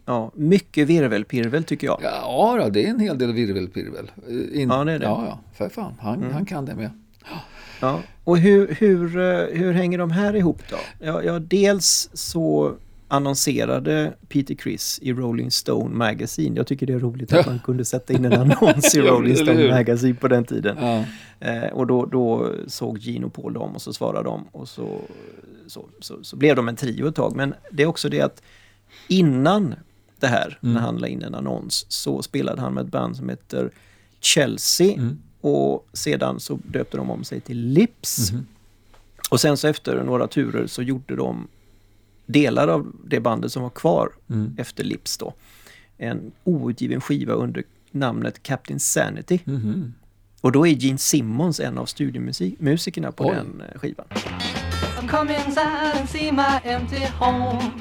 [0.06, 2.00] Ja, mycket virvelpirvel tycker jag.
[2.04, 4.12] Ja, då, det är en hel del virvelpirvel.
[4.28, 5.06] Eh, In, Ja, det är det.
[5.06, 5.94] Ja, ja, för fan.
[6.00, 6.34] Han, Mm.
[6.34, 6.90] han kan det med.
[7.82, 8.00] Ja.
[8.24, 10.78] Och hur, hur, eh, hur hänger de här ihop då?
[11.00, 12.74] Ja, ja, dels så
[13.08, 16.56] annonserade Peter Criss i Rolling Stone Magazine.
[16.58, 19.36] Jag tycker det är roligt att man kunde sätta in en annons i Ja, Rolling
[19.36, 19.70] Stone?
[19.70, 20.78] Magazine på den tiden.
[20.82, 21.04] Ja.
[21.48, 25.02] Eh, och då, då såg Gino på dem och så svarade de och så,
[25.68, 27.36] så, så, så blev de en trio ett tag.
[27.36, 28.42] Men det är också det att
[29.08, 29.76] innan
[30.22, 30.74] det här, Mm.
[30.74, 33.72] när han la in en annons, så spelade han med ett band som heter
[34.20, 34.94] Chelsea.
[34.94, 35.18] Mm.
[35.42, 38.32] Och sedan så döpte de om sig till Lips.
[38.32, 38.46] Mhm.
[39.32, 41.48] Och sen så efter några turer så gjorde de
[42.26, 44.56] delar av det bandet som var kvar Mm.
[44.58, 45.34] efter Lips då.
[45.98, 49.40] En outgiven skiva under namnet Captain Sanity.
[49.46, 49.94] Mhm.
[50.42, 53.36] Och då är Gene Simmons en av studiomusikerna på Oj.
[53.36, 54.06] den eh, skivan.
[55.10, 57.72] Come inside and see my empty home.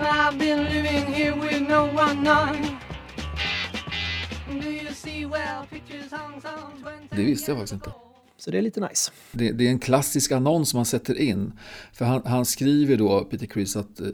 [0.00, 2.78] I've been living here with no one none.
[4.48, 6.72] Do you see well pictures hung some
[7.10, 7.90] 20 Det visste jag faktiskt inte.
[8.36, 9.12] Så det är lite nice.
[9.32, 11.52] Det, det är en klassisk annons man sätter in.
[11.92, 14.06] För han, han skriver då, Peter Criss, att eh,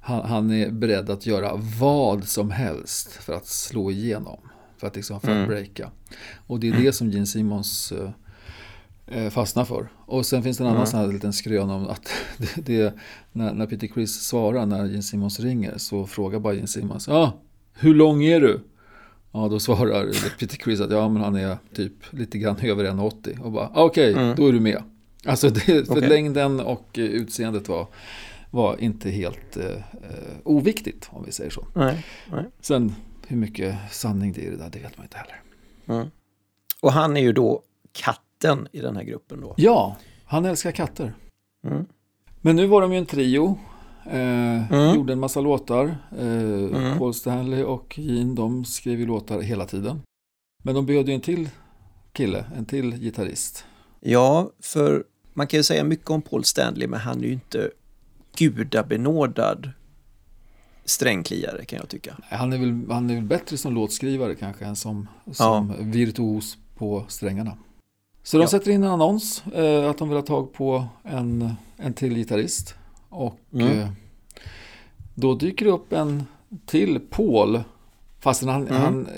[0.00, 4.38] han, han är beredd att göra vad som helst för att slå igenom.
[4.76, 5.90] För att, liksom, för att breaka.
[6.46, 8.10] Och det är det som Gene Simmons eh, eh,
[9.30, 9.88] fastnar för.
[10.06, 12.94] Och sen finns det en annan sån här liten skrön om att det, det,
[13.32, 17.14] när, när Peter Criss svarar när Gene Simmons ringer så frågar bara Gene Simmons, ja,
[17.14, 17.32] ah,
[17.72, 18.60] hur lång är du?
[19.32, 23.40] Ja, då svarar Peter Criss att ja, men han är typ lite grann över 1,80
[23.40, 24.82] och bara ah, okej, då är du med.
[25.24, 26.08] Alltså det, för Okej.
[26.08, 27.86] längden och eh, utseendet var,
[28.50, 31.66] var inte helt eh, eh, oviktigt om vi säger så.
[31.74, 32.44] Nej, nej.
[32.60, 32.94] Sen
[33.26, 36.10] hur mycket sanning det är i det där, det vet man inte heller.
[36.80, 37.62] Och han är ju då
[38.40, 39.54] katten i den här gruppen då.
[39.56, 41.14] Ja, han älskar katter.
[41.66, 41.86] Mm.
[42.40, 43.58] Men nu var de ju en trio.
[44.06, 44.94] Eh, Mm.
[44.94, 45.96] Gjorde en massa låtar.
[46.18, 50.02] Eh, Paul Stanley och Gene, de skrev ju låtar hela tiden.
[50.62, 51.48] Men de behövde ju en till
[52.12, 53.64] kille, en till gitarrist.
[54.00, 57.70] Ja, för man kan ju säga mycket om Paul Stanley, men han är ju inte
[58.36, 59.70] gudabenådad
[60.84, 62.16] strängkliare kan jag tycka.
[62.22, 67.04] Han är, väl, han är väl bättre som låtskrivare kanske än som, som virtuos på
[67.08, 67.56] strängarna.
[68.22, 68.48] Så de Ja.
[68.48, 72.74] sätter in en annons eh, att de vill ha tag på en, en till gitarrist.
[73.08, 73.78] Och Mm.
[73.80, 73.88] eh,
[75.14, 76.24] då dyker det upp en
[76.66, 77.60] till Paul.
[78.20, 78.82] Fast han, Mm.
[78.82, 79.08] han,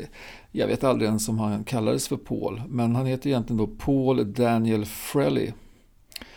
[0.53, 2.63] jag vet aldrig ens om han kallades för Paul.
[2.69, 5.53] Men han heter egentligen då Paul Daniel Frelly.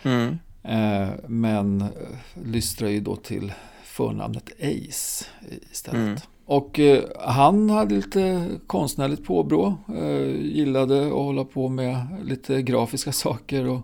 [0.02, 0.38] Mm.
[0.62, 1.88] Eh, men eh,
[2.44, 3.52] lystrar ju då till
[3.84, 5.24] förnamnet Ace
[5.72, 6.28] istället.
[6.48, 6.58] Mm.
[6.58, 9.74] Och eh, han hade lite konstnärligt påbrå.
[9.96, 13.80] Eh, gillade att hålla på med lite grafiska saker och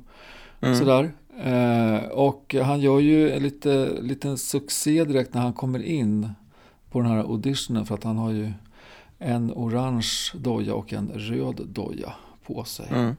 [0.65, 0.79] Mm.
[0.79, 1.13] sådär.
[1.45, 6.29] Eh, och han gör ju en lite, liten succé direkt när han kommer in
[6.91, 7.87] på den här auditionen.
[7.87, 8.53] För att han har ju
[9.19, 12.13] en orange doja och en röd doja
[12.47, 12.87] på sig.
[12.91, 13.15] Mm.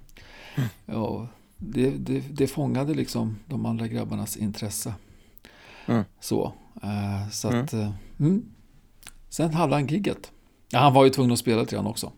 [0.86, 1.28] Ja,
[1.58, 4.94] det, det, det fångade liksom de andra grabbarnas intresse.
[5.86, 6.04] Mm.
[6.20, 6.54] Så,
[6.84, 7.74] eh, så att...
[9.40, 9.48] eh.
[9.50, 10.32] Sen hade han gigget.
[10.72, 12.12] Ja, han var ju tvungen att spela lite grann också.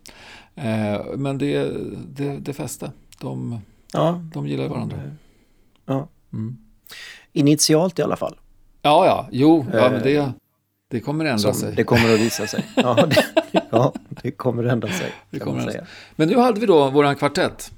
[0.54, 1.70] Eh, men det,
[2.08, 2.92] det, det fäste.
[3.20, 3.60] De,
[3.92, 4.20] Ja.
[4.34, 4.96] de gillar varandra.
[5.86, 6.08] ja.
[6.32, 6.56] Mm.
[7.32, 8.36] Initialt i alla fall.
[8.82, 10.32] Ja, ja, jo, ja, Eh, men det,
[10.88, 11.74] det kommer ändra Som sig.
[11.76, 12.64] det kommer att visa sig.
[12.76, 13.24] Ja, det,
[13.70, 15.12] ja, det kommer att ändra sig.
[15.30, 15.86] Det kommer säga.
[16.16, 17.72] Men nu hade vi då våran kvartett.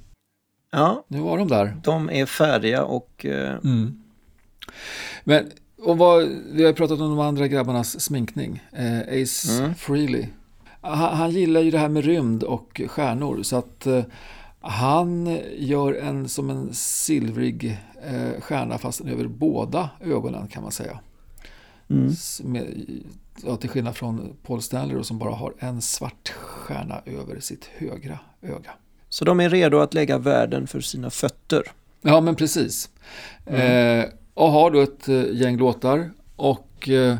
[0.70, 1.76] Ja, Nu var de där.
[1.84, 4.02] de är färdiga och eh, Mm.
[5.24, 5.50] Men
[5.82, 8.62] och vad, vi har pratat om de andra grabbarnas sminkning.
[8.72, 9.74] Eh, Ace Mm.
[9.74, 10.26] Frehley.
[10.80, 13.42] Han, han gillar ju det här med rymd och stjärnor.
[13.42, 14.04] Så att eh,
[14.60, 20.98] han gör en som en silvrig eh, stjärna fast över båda ögonen kan man säga.
[21.90, 22.12] mm.
[22.44, 22.66] Med,
[23.46, 27.70] ja, till skillnad från Paul Stanley då, som bara har en svart stjärna över sitt
[27.76, 28.70] högra öga.
[29.08, 31.62] Så de är redo att lägga världen för sina fötter.
[32.02, 32.90] Ja, men precis.
[33.46, 34.00] Mm.
[34.00, 34.06] Eh,
[34.38, 36.10] och har då ett eh, gäng låtar.
[36.36, 37.16] Och eh,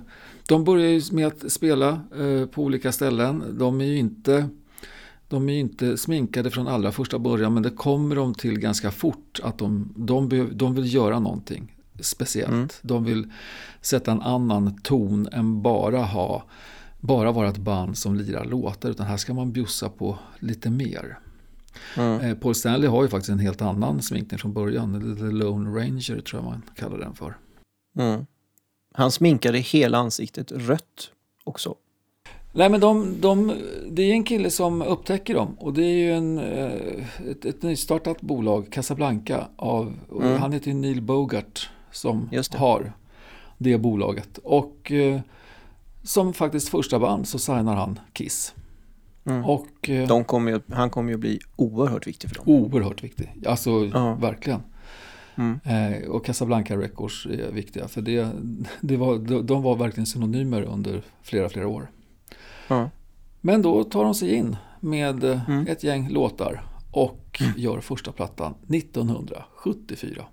[0.48, 3.56] de börjar ju med att spela eh, på olika ställen.
[3.58, 4.48] De är ju inte,
[5.28, 9.40] de är inte sminkade från allra första början, men det kommer de till ganska fort.
[9.42, 12.52] Att de, de, behöv, de vill göra någonting speciellt.
[12.52, 12.68] Mm.
[12.82, 13.32] De vill
[13.80, 16.44] sätta en annan ton än bara ha
[17.00, 21.18] bara vara ett band som lirar låtar, utan här ska man bjussa på lite mer.
[21.96, 22.20] Mm.
[22.20, 25.16] Eh, Paul Stanley har ju faktiskt en helt annan sminkning från början.
[25.18, 27.36] The Lone Ranger tror jag man kallar den för.
[27.98, 28.26] Mm.
[28.94, 31.10] Han sminkade hela ansiktet rött
[31.44, 31.74] också.
[32.52, 33.52] Nej men de, de,
[33.90, 37.62] det är en kille som upptäcker dem och det är ju en, eh, ett, ett
[37.62, 40.40] nystartat bolag, Casablanca, av, Mm.
[40.40, 42.54] han heter Neil Bogart som det.
[42.54, 42.92] har
[43.58, 44.38] det bolaget.
[44.38, 45.20] Och eh,
[46.02, 48.54] som faktiskt första band så signar han Kiss.
[49.28, 49.44] Mm.
[49.44, 52.44] Och eh, De kommer ju, han kommer ju bli oerhört viktig för dem.
[52.46, 54.14] oerhört viktig, alltså Ja.
[54.14, 54.60] verkligen.
[55.36, 55.60] Mm.
[55.64, 58.28] Eh, och Casablanca Records är viktiga för det,
[58.80, 61.90] det var, de, de var verkligen synonymer under flera, flera år.
[62.68, 62.90] Ja.
[63.40, 65.66] Men då tar de sig in med eh, Mm.
[65.66, 66.62] ett gäng låtar
[66.92, 70.24] och gör första plattan 1974.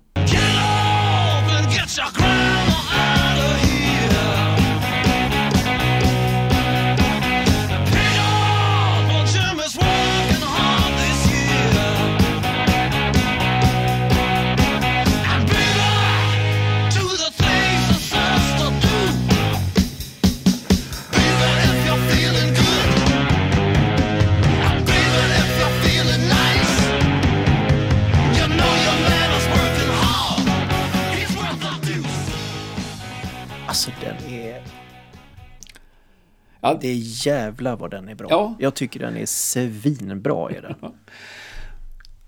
[36.60, 38.26] Ja, Det är jävla vad den är bra.
[38.30, 38.56] Ja.
[38.58, 40.92] Jag tycker den är svinbra är den.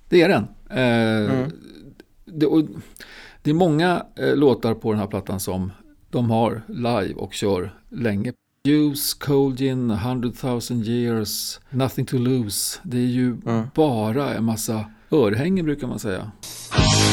[0.08, 0.46] det är den.
[0.70, 1.50] Eh, Mm.
[2.24, 2.62] det, och,
[3.42, 5.72] det är många eh, låtar på den här plattan som
[6.10, 8.32] de har live och kör länge.
[8.68, 12.78] Use, Cold Gin, 100 000 years, Nothing to lose.
[12.82, 13.66] Det är ju Mm.
[13.74, 16.30] bara en massa örhängen brukar man säga.
[16.70, 17.07] He's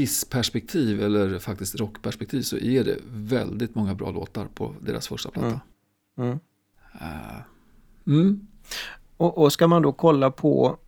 [0.00, 5.60] Kiss-perspektiv, eller faktiskt rockperspektiv, så är det väldigt många bra låtar på deras första platta.
[6.18, 6.38] Mm.
[7.00, 7.40] Eh,
[8.06, 8.46] mm.
[9.16, 10.78] Och, och ska man då kolla på,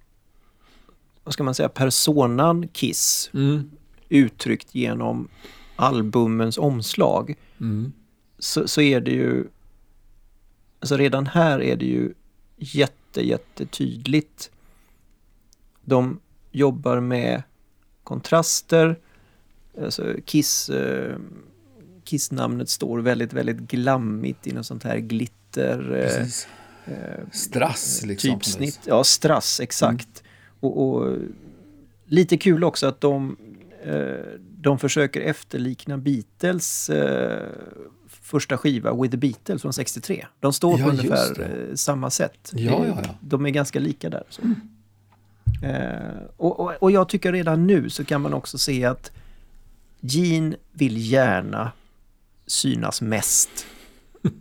[1.24, 3.70] vad ska man säga, personan Kiss Mm.
[4.08, 5.28] uttryckt genom
[5.76, 7.92] albumens omslag Mm.
[8.38, 9.48] så, så är det ju,
[10.80, 12.14] alltså redan här är det ju
[12.56, 14.50] jätte, jättetydligt.
[15.84, 16.20] De
[16.50, 17.42] jobbar med
[18.04, 18.98] kontraster.
[19.82, 21.16] Alltså Kiss, eh,
[22.04, 25.94] Kiss-namnet står väldigt, väldigt glammigt i något sånt här glitter.
[26.86, 28.30] eh, eh, Strass liksom.
[28.30, 28.46] något vis.
[28.46, 28.80] typsnitt.
[28.86, 30.22] Ja, strass, exakt.
[30.60, 31.16] Och, och
[32.06, 33.36] lite kul också att de,
[33.84, 37.48] eh, de försöker efterlikna Beatles eh,
[38.08, 40.26] första skiva With the Beatles från 63.
[40.40, 41.44] De står Ja, på ungefär det.
[41.44, 42.52] eh, samma sätt.
[42.54, 43.14] Ja, ja, ja.
[43.20, 44.24] De är ganska lika där.
[44.28, 44.42] Så.
[45.62, 49.10] Eh, och, och, och jag tycker redan nu så kan man också se att
[50.00, 51.72] Gene vill gärna
[52.46, 53.66] synas mest.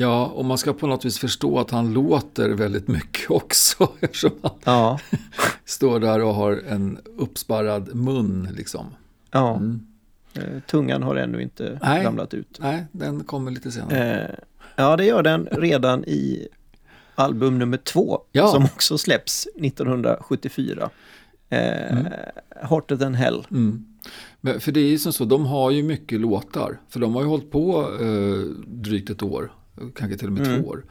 [0.00, 3.92] Ja, och man ska på något vis förstå att han låter väldigt mycket också.
[4.00, 5.00] Eftersom han Ja,
[5.64, 8.86] står där och har en uppsparrad mun liksom.
[9.30, 9.56] ja.
[9.56, 9.86] Mm.
[10.34, 12.04] Eh, tungan har ännu inte Nej.
[12.04, 12.58] ramlat ut.
[12.60, 14.28] Nej, den kommer lite senare.
[14.28, 14.34] Eh,
[14.76, 16.48] ja, det gör den redan i
[17.18, 18.48] album nummer två, Ja.
[18.48, 20.90] som också släpps 1974.
[21.48, 22.06] Eh, Mm.
[22.62, 23.46] Hotter than hell.
[23.50, 23.84] Mm.
[24.40, 26.80] Men för det är ju som så, de har ju mycket låtar.
[26.88, 29.52] För de har ju hållit på eh, drygt ett år,
[29.96, 30.62] kanske till och med Mm.
[30.62, 30.84] två år,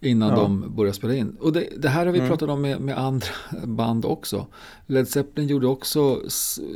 [0.00, 0.36] innan Ja.
[0.36, 1.36] de började spela in.
[1.40, 2.30] Och det, det här har vi Mm.
[2.30, 3.26] pratat om med, med andra
[3.66, 4.46] band också.
[4.86, 6.20] Led Zeppelin gjorde också,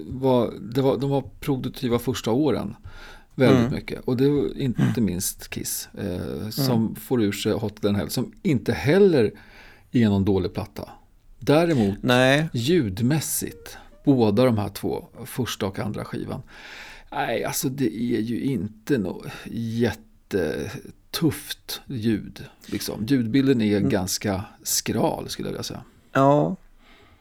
[0.07, 2.77] var, var, de var produktiva första åren.
[3.39, 3.73] Väldigt Mm.
[3.75, 4.01] mycket.
[4.05, 5.89] Och det var inte minst Kiss.
[5.99, 8.11] Eh, som får ur sig Hot Than Hell.
[8.11, 9.33] Som inte heller
[9.93, 10.89] är någon dålig platta.
[11.39, 16.43] Däremot Nej, ljudmässigt, båda de här två, första och andra skivan.
[17.13, 19.27] Nej, alltså det är ju inte något
[20.59, 22.45] jättetufft ljud.
[22.67, 23.07] Liksom.
[23.09, 25.83] Ljudbilden är ganska skral skulle jag vilja säga.
[26.13, 26.57] ja,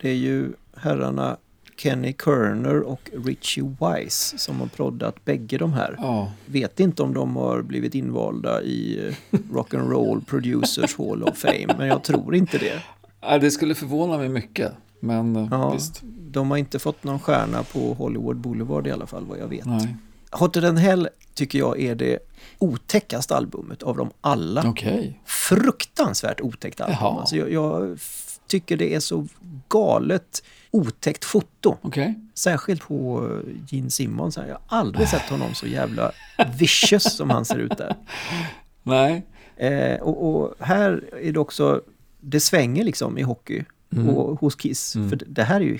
[0.01, 1.37] det är ju herrarna
[1.77, 5.95] Kenny Kerner och Richie Wise som har proddat bägge de här.
[5.97, 11.75] Ja, Vet inte om de har blivit invalda i eh, Rock'n'Roll Producers Hall of Fame,
[11.77, 12.81] men jag tror inte det.
[13.21, 14.71] Nej, det skulle förvåna mig mycket.
[14.99, 19.07] Men eh, Ja, visst, de har inte fått någon stjärna på Hollywood Boulevard i alla
[19.07, 19.65] fall vad jag vet.
[19.65, 19.95] nej.
[20.31, 22.19] Hotter than Hell tycker jag är det
[22.59, 24.63] otäckaste albumet av dem alla.
[24.69, 25.19] Okej.
[25.25, 26.97] Fruktansvärt otäckt album.
[27.01, 27.19] Jaha.
[27.19, 27.99] Alltså jag, jag
[28.47, 29.27] tycker det är så
[29.67, 31.77] galet otäckt foto.
[31.81, 32.19] Okej.
[32.33, 34.37] Särskilt på eh, Gene Simmons.
[34.37, 36.11] Jag har aldrig sett honom så jävla
[36.59, 37.95] vicious som han ser ut där.
[38.83, 39.25] Nej.
[39.55, 41.81] Eh, och, och här är det också,
[42.21, 43.63] det svänger liksom i hockey
[43.95, 44.09] Mm.
[44.09, 44.95] och hos Kiss.
[44.95, 45.09] Mm.
[45.09, 45.79] För det- här är ju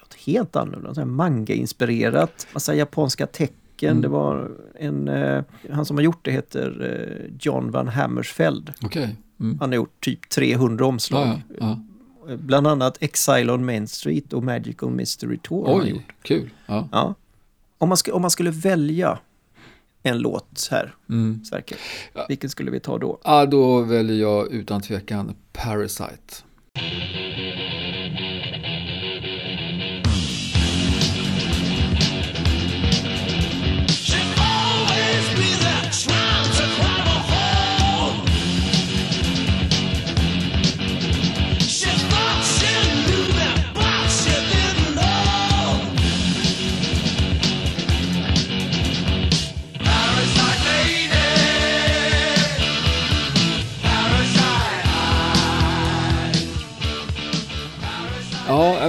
[0.00, 1.04] något helt annorlunda.
[1.04, 3.90] Manga-inspirerat, massa japanska tecken.
[3.90, 4.02] Mm.
[4.02, 6.86] Det var en, eh, han som har gjort det heter
[7.30, 8.72] eh, John Van Hammersfeld.
[8.82, 9.16] Okej.
[9.40, 9.58] Mm.
[9.60, 11.26] Han har gjort typ 300 omslag.
[11.28, 11.82] Ja, ja, ja.
[12.36, 16.02] Bland annat Exile on Main Street och Magical Mystery Tour har Oj, gjort.
[16.22, 16.50] kul.
[16.66, 16.88] Ja.
[16.92, 17.14] Ja.
[17.78, 19.18] Om, man sk- om man skulle välja
[20.02, 21.44] en låt här, Mm.
[21.44, 21.76] Sverker,
[22.28, 23.18] vilken skulle vi ta då?
[23.24, 26.34] Ja, då väljer jag utan tvekan Parasite.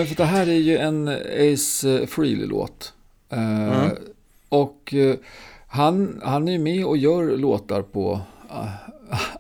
[0.05, 1.07] För det här är ju en
[1.53, 2.93] Ace Frehley-låt.
[3.29, 3.87] Eh,
[4.49, 5.15] Och eh,
[5.67, 8.65] han, han är ju med och gör låtar på eh,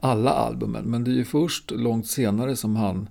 [0.01, 0.83] alla albumen.
[0.85, 3.09] Men det är ju först långt senare som han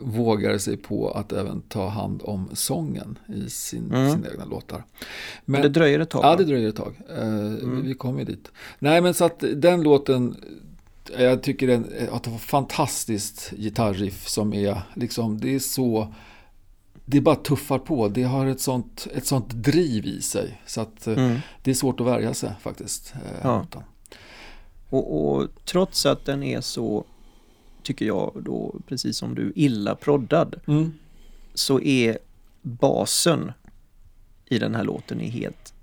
[0.00, 4.12] vågar sig på att även ta hand om sången i sin, Mm.
[4.12, 4.84] sina egna låtar.
[5.44, 6.24] Men det dröjer ett tag.
[6.24, 6.94] Ja, det dröjer ett tag.
[7.18, 8.52] Eh, vi- kommer ju dit.
[8.78, 10.36] Nej, men så att den låten,
[11.18, 16.14] jag tycker den, att det var fantastiskt gitarriff som är liksom, det är så,
[17.04, 18.08] det bara tuffar på.
[18.08, 20.60] Det har ett sånt, ett sånt driv i sig.
[20.66, 21.38] Så att eh, Mm.
[21.62, 23.14] det är svårt att värja sig faktiskt.
[23.14, 23.66] eh, Ja.
[24.90, 27.04] Och, och trots att den är så,
[27.82, 30.92] tycker jag då, precis som du, illa proddad, Mm.
[31.54, 32.18] så är
[32.62, 33.52] basen
[34.46, 35.74] i den här låten är helt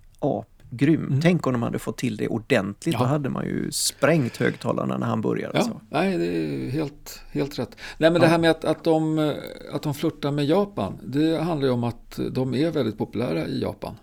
[0.73, 1.05] apgrym.
[1.07, 1.21] Mm.
[1.21, 2.99] Tänk om de hade fått till det ordentligt, Ja.
[2.99, 5.51] då hade man ju sprängt högtalarna när han börjar.
[5.53, 5.81] Ja, Alltså.
[5.89, 7.75] nej, det är helt, helt rätt.
[7.97, 8.31] Nej, men det Ja.
[8.31, 9.33] här med att, att, de,
[9.73, 13.61] att de flörtar med Japan, det handlar ju om att de är väldigt populära i
[13.61, 13.95] Japan.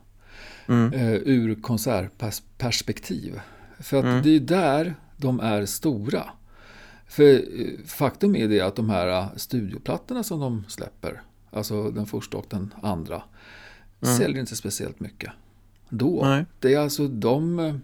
[0.69, 0.93] Mm.
[0.93, 3.41] eh, ur konsertperspektiv.
[3.81, 4.23] För att Mm.
[4.23, 6.23] det är där de är stora.
[7.07, 7.41] För eh,
[7.87, 12.75] faktum är det att de här studioplattorna som de släpper, alltså den första och den
[12.83, 13.23] andra,
[14.19, 15.31] säljer inte speciellt mycket.
[15.89, 16.21] Då.
[16.25, 16.45] Nej.
[16.61, 17.59] Det är alltså de...
[17.59, 17.75] eh,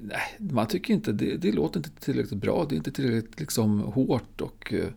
[0.00, 3.80] Nej, man tycker inte, det, det låter inte tillräckligt bra, det är inte tillräckligt liksom
[3.80, 4.88] hårt och eh,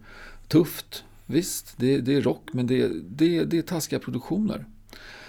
[0.48, 4.66] tufft Visst, det, det är rock, men det, det, det är taskiga produktioner.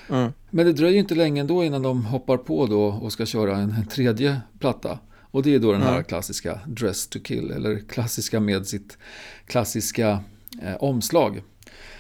[0.09, 0.33] Mm.
[0.51, 3.71] Men det dröjer inte länge ändå innan de hoppar på då och ska köra en,
[3.71, 4.99] en tredje platta.
[5.21, 6.05] Och det är då den här Mm.
[6.05, 8.99] klassiska Dress to kill, eller klassiska med sitt
[9.47, 10.25] klassiska
[10.63, 11.43] eh, omslag.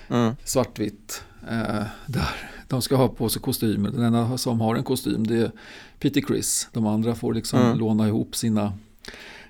[0.08, 0.34] Mm.
[0.44, 1.22] Svartvitt.
[1.50, 3.90] Eh, där de ska ha på sig kostymer.
[3.90, 5.50] Den enda som har en kostym det är
[5.98, 6.68] Peter Chris.
[6.72, 7.78] De andra får liksom Mm.
[7.78, 8.72] låna ihop sina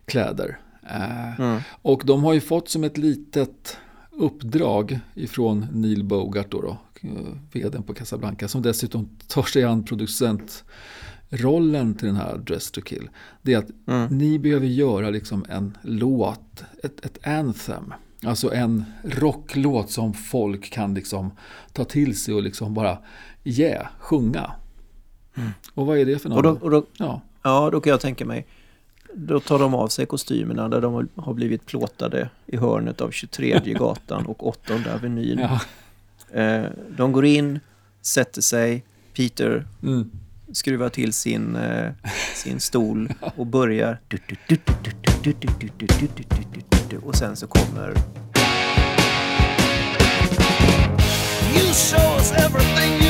[0.04, 0.58] kläder.
[0.90, 1.60] Eh, Mm.
[1.82, 3.76] och de har ju fått som ett litet
[4.10, 7.08] uppdrag ifrån Neil Bogart, då då, eh,
[7.52, 13.10] vdn på Casablanca, som dessutom tar sig an producentrollen till den här Dress to kill.
[13.42, 14.18] Det är att Mm.
[14.18, 17.94] ni behöver göra liksom en låt, ett, ett anthem.
[18.26, 21.30] Alltså en rocklåt som folk kan liksom
[21.72, 22.98] ta till sig och liksom bara,
[23.44, 24.50] yeah, sjunga.
[25.74, 26.62] Och vad är det för Och då, något?
[26.62, 28.46] och då, Ja, ja, då kan jag tänka mig,
[29.14, 33.60] då tar de av sig kostymerna där de har blivit plåtade i hörnet av 23
[33.64, 35.38] gatan och 8 Avenyn.
[35.38, 35.60] ja.
[36.40, 36.64] Eh,
[36.96, 37.60] de går in,
[38.02, 40.10] sätter sig, Peter Mm.
[40.52, 41.92] skruvar till sin, eh,
[42.34, 43.98] sin stol och börjar...
[46.96, 47.94] Och sen så kommer...
[51.54, 53.09] You show us everything you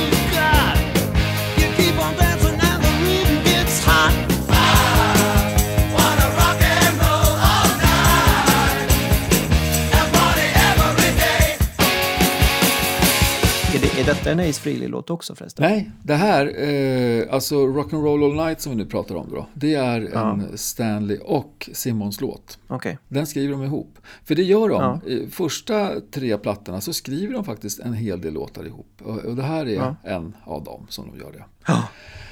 [14.00, 15.70] Är, det, är detta en Ace Frehley-låt också förresten?
[15.70, 19.74] Nej, det här, eh, alltså Rock'n'Roll All Night som vi nu pratar om då, det
[19.74, 20.32] är Ja.
[20.32, 22.58] en Stanley och Simmons låt.
[22.68, 22.98] Okej.
[23.08, 23.98] Den skriver de ihop.
[24.24, 24.82] För det gör de.
[24.82, 25.10] Ja.
[25.10, 28.86] I första tre plattorna så skriver de faktiskt en hel del låtar ihop.
[29.02, 29.96] Och, och det här är Ja.
[30.04, 31.44] en av dem som de gör det.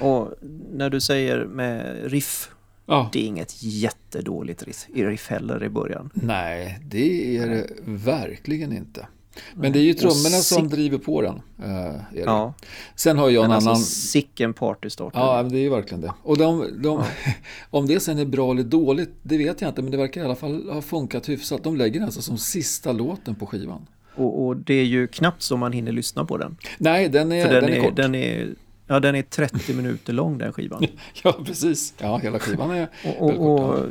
[0.05, 0.33] Och
[0.71, 2.49] när du säger med riff,
[2.85, 3.09] Ja.
[3.13, 4.63] det är inget jättedåligt
[4.93, 6.09] riff heller i början.
[6.13, 9.07] Nej, det är det verkligen inte.
[9.55, 11.41] Men det är ju trummorna Och som sick- driver på den.
[11.63, 11.95] Eh.
[12.25, 12.53] Ja,
[12.95, 13.81] Sen har jag en men alltså annan...
[13.81, 15.19] sicken partystarter.
[15.19, 16.13] Ja, men det är ju verkligen det.
[16.23, 17.03] Och de, de,
[17.69, 19.81] om det sen är bra eller dåligt, det vet jag inte.
[19.81, 21.63] Men det verkar i alla fall ha funkat hyfsat.
[21.63, 23.85] De lägger den alltså som sista låten på skivan.
[24.15, 26.57] Och, och det är ju knappt som man hinner lyssna på den.
[26.77, 27.95] Nej, den är, För den, den är, är, kort.
[27.95, 28.49] den, är,
[28.87, 30.85] ja, den är 30 minuter lång den skivan.
[31.23, 31.93] Ja, precis.
[31.97, 32.87] Ja, hela skivan är
[33.19, 33.77] Och, väldigt och, kort.
[33.79, 33.85] och,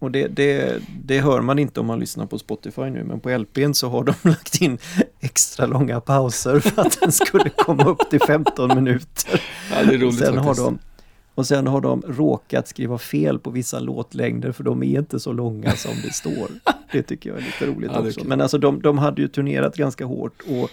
[0.00, 3.30] och det, det, det hör man inte om man lyssnar på Spotify nu, men på
[3.38, 4.78] LPn så har de lagt in
[5.20, 9.42] extra långa pauser för att den skulle komma upp till 15 minuter.
[9.70, 10.78] Ja, det är Och roligt sen, har de,
[11.34, 15.32] och sen har de råkat skriva fel på vissa låtlängder för de är inte så
[15.32, 16.50] långa som det står.
[16.92, 18.24] Det tycker jag är lite roligt Ja, också.
[18.24, 20.70] Men alltså de, de hade ju turnerat ganska hårt och,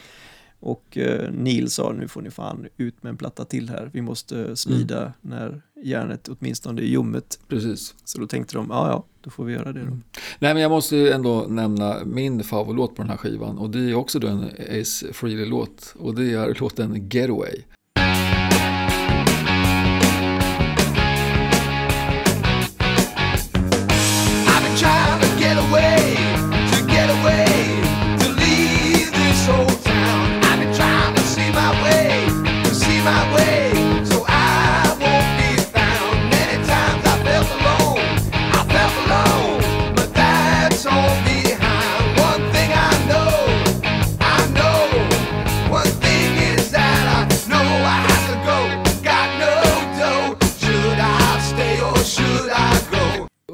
[0.59, 3.89] och eh, Neil sa nu får ni fan ut med en platta till här.
[3.93, 5.11] Vi måste smida Mm.
[5.21, 7.39] när järnet åtminstone är ljummet.
[7.47, 7.95] Precis.
[8.03, 9.97] Så då tänkte de, ja ja, då får vi göra det då.
[10.39, 13.57] Nej, men jag måste ju ändå nämna min favoritlåt på den här skivan.
[13.57, 14.43] Och det är också då en
[14.81, 15.95] Ace Frehley-låt.
[15.99, 17.63] Och det är låten Getaway.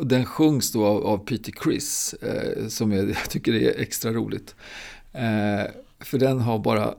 [0.04, 2.14] Den sjungs då av, av Peter Chris.
[2.14, 4.56] Eh, som jag, jag tycker är extra roligt.
[5.14, 6.96] Eh, för den har bara...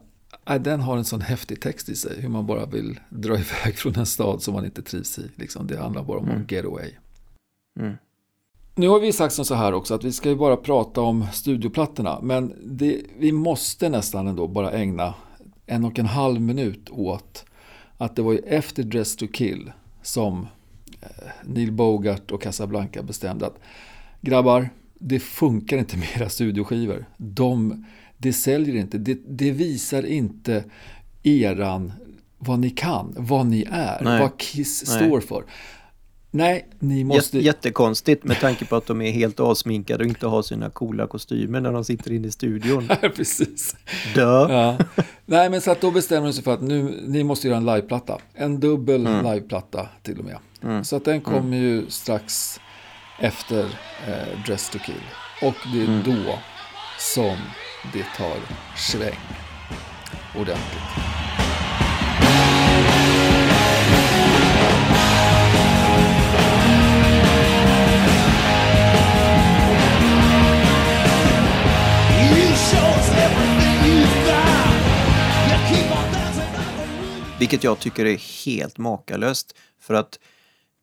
[0.49, 2.21] eh, Den har en sån häftig text i sig.
[2.21, 5.31] Hur man bara vill dra iväg från en stad som man inte trivs i.
[5.35, 5.67] Liksom.
[5.67, 6.41] Det handlar bara om Mm.
[6.41, 6.91] att get away.
[7.79, 7.93] Mm.
[8.77, 11.25] Nu har vi sagt som så här också att vi ska ju bara prata om
[11.33, 12.19] studioplattorna.
[12.21, 15.13] Men det, vi måste nästan ändå bara ägna
[15.65, 17.45] en och en halv minut åt
[17.97, 20.47] att det var ju efter Dress to kill som
[21.43, 23.59] Neil Bogart och Casablanca bestämde att
[24.21, 27.05] grabbar, det funkar inte med era studioskivor.
[27.17, 27.85] De,
[28.17, 30.63] det säljer inte, det, det visar inte
[31.23, 31.93] eran,
[32.37, 34.21] vad ni kan, vad ni är, Nej.
[34.21, 34.97] vad Kiss Nej.
[34.97, 35.43] står för.
[36.35, 37.37] Nej, ni måste...
[37.37, 41.07] Jätte, jättekonstigt med tanke på att de är helt avsminkade och inte har sina coola
[41.07, 42.87] kostymer när de sitter inne i studion.
[43.15, 43.75] Precis.
[44.15, 44.47] Dö!
[44.49, 44.77] Ja.
[45.25, 47.65] Nej, men så att då bestämmer de sig för att nu, ni måste göra en
[47.65, 48.17] liveplatta.
[48.33, 50.85] En dubbel liveplatta till och med.
[50.85, 52.59] Så att den kommer ju strax
[53.19, 53.63] efter
[54.07, 54.95] eh, Dress to kill.
[55.41, 56.39] Och det är då
[56.99, 57.37] som
[57.93, 58.37] det tar
[58.77, 59.19] sväng
[60.35, 61.14] ordentligt.
[77.39, 79.55] Vilket jag tycker är helt makalöst.
[79.79, 80.19] För att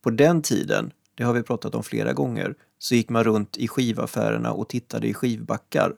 [0.02, 3.68] på den tiden, det har vi pratat om flera gånger, så gick man runt i
[3.68, 5.92] skivaffärerna och tittade i skivbackar.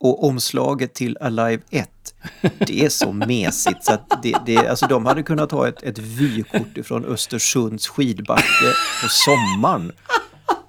[0.00, 2.14] Och omslaget till Alive 1,
[2.58, 5.98] det är så mesigt så att det, det, alltså de hade kunnat ha ett, ett
[5.98, 9.92] vykort ifrån Östersunds skidbacke på sommaren.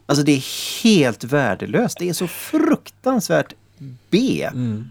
[0.05, 1.97] Alltså det är helt värdelöst.
[1.99, 3.53] Det är så fruktansvärt
[4.09, 4.49] B.
[4.53, 4.89] Mm.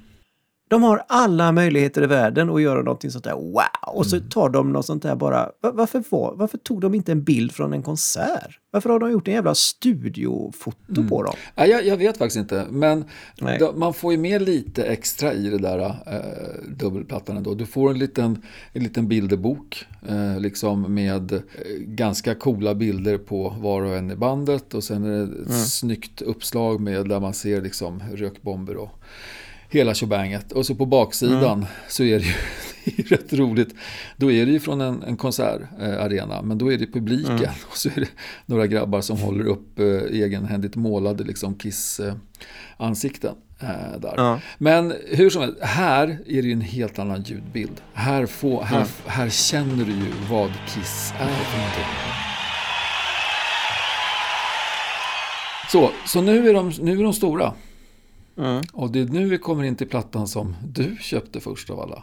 [0.68, 3.34] De har alla möjligheter i världen att göra någonting sånt där.
[3.34, 3.94] Wow!
[3.96, 5.50] Och så tar de något sånt där bara.
[5.62, 8.58] Va- Varför, var, varför tog de inte en bild från en konsert?
[8.70, 11.34] Varför har de gjort en jävla studiofoto på dem?
[11.54, 13.04] Nej, jag, jag vet faktiskt inte, men
[13.58, 17.54] då, man får ju med lite extra i det där eh, dubbelplattan ändå.
[17.54, 18.42] Du får en liten,
[18.72, 21.40] en liten bilderbok eh, liksom med eh,
[21.78, 26.22] ganska coola bilder på var och en i bandet och sen är det ett snyggt
[26.22, 28.90] uppslag med där man ser liksom rökbomber och
[29.74, 30.52] hela tjobanget.
[30.52, 32.24] Och så på baksidan så är det
[32.84, 33.74] ju rätt roligt.
[34.16, 37.50] Då är det ju från en, en konsertarena, men då är det publiken.
[37.70, 38.08] Och så är det
[38.46, 43.34] några grabbar som håller upp eh, egenhändigt målade liksom Kiss-ansikten.
[43.60, 44.14] Eh, där.
[44.16, 44.40] Ja.
[44.58, 47.80] Men hur som helst, här är det ju en helt annan ljudbild.
[47.92, 51.84] Här, får, här, här känner du ju vad Kiss är för någonting.
[55.72, 57.52] Så, så nu, är de, nu är de stora.
[58.36, 58.62] Mm.
[58.72, 62.02] Och det är nu vi kommer in till plattan som du köpte först av alla.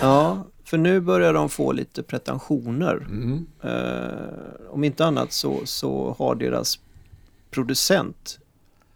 [0.00, 2.96] Ja, för nu börjar de få lite pretensioner.
[2.96, 3.46] Mm.
[3.62, 6.78] Eh, om inte annat så, så har deras
[7.50, 8.38] producent,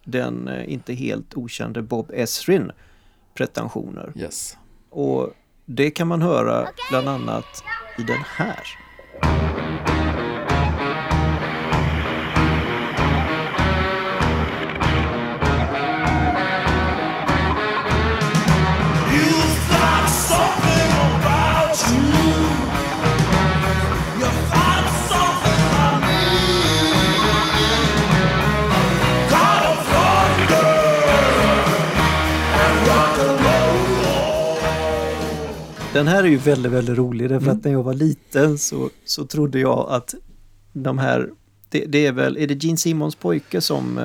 [0.05, 2.73] den eh, inte helt okände Bob Esrin,
[3.35, 4.13] pretensioner.
[4.17, 4.57] Yes.
[4.91, 5.31] Och
[5.67, 7.65] det kan man höra bland annat
[7.99, 8.82] i den här.
[36.03, 39.27] Den här är ju väldigt, väldigt rolig därför att när jag var liten så, så
[39.27, 40.15] trodde jag att
[40.73, 41.29] de här,
[41.69, 44.05] det, det är väl, är det Gene Simmons pojke som eh,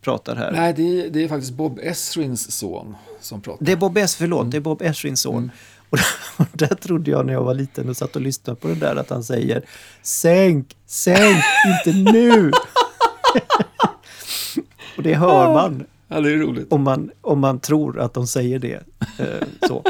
[0.00, 0.52] pratar här?
[0.52, 3.64] Nej, det är, det är faktiskt Bob Esrins son som pratar.
[3.64, 5.50] Det är Bob S, förlåt, det är Bob Esrins son.
[5.90, 8.68] Och där, och där trodde jag när jag var liten och satt och lyssnade på
[8.68, 9.64] det där att han säger
[10.02, 12.50] Sänk, sänk, inte nu!
[14.96, 16.72] och det hör man Ja, det är roligt.
[16.72, 18.82] om man, om man tror att de säger det.
[19.18, 19.84] Eh, så.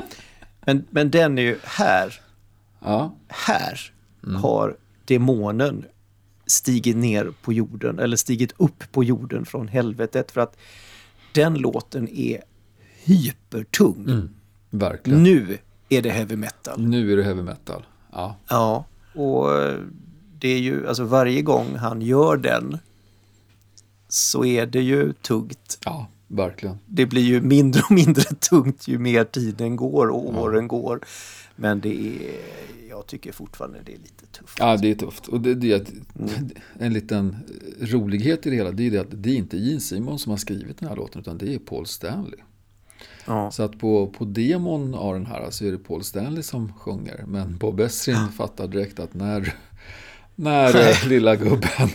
[0.66, 2.20] Men, men den är ju här,
[2.80, 3.80] Ja, här
[4.36, 5.84] har demonen
[6.46, 10.30] stigit ner på jorden, eller stigit upp på jorden från helvetet.
[10.32, 10.56] För att
[11.32, 12.42] den låten är
[13.04, 14.28] hypertung.
[14.70, 15.22] verkligen.
[15.22, 15.58] Nu
[15.88, 16.80] är det heavy metal.
[16.86, 17.86] Nu är det heavy metal.
[18.12, 18.84] Ja, Ja,
[19.14, 19.80] och eh,
[20.38, 22.78] det är ju, alltså varje gång han gör den
[24.08, 25.78] så är det ju tungt.
[25.84, 26.78] ja verkligen.
[26.86, 31.00] Det blir ju mindre och mindre tungt ju mer tiden går och åren går.
[31.56, 32.18] Men det är,
[32.90, 34.56] jag tycker fortfarande det är lite tufft.
[34.58, 35.28] Ja, det är tufft.
[35.28, 35.92] Och det, det är att,
[36.78, 37.36] en liten
[37.80, 40.36] rolighet i det hela, det är det att det är inte Gene Simon som har
[40.36, 42.40] skrivit den här låten, utan det är Paul Stanley.
[43.26, 43.50] Ja.
[43.50, 47.24] Så att på, på demon av den här så är det Paul Stanley som sjunger.
[47.26, 49.54] Men Bob Esrin fattar direkt att när,
[50.34, 51.88] när lilla gubben,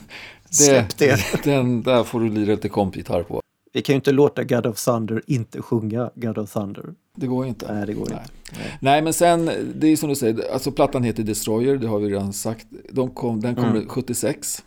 [0.50, 1.44] Släpp det.
[1.44, 3.42] Den, där får du lira lite kompgitarr på.
[3.72, 6.94] Vi kan ju inte låta God of Thunder inte sjunga God of Thunder.
[7.16, 7.74] Det går inte.
[7.74, 8.20] Nej, det går Nej.
[8.22, 8.34] inte.
[8.58, 8.78] Nej.
[8.82, 12.10] Nej, men sen, det är som du säger, alltså plattan heter Destroyer, det har vi
[12.10, 12.68] redan sagt.
[12.92, 14.64] De kom, den kom 76.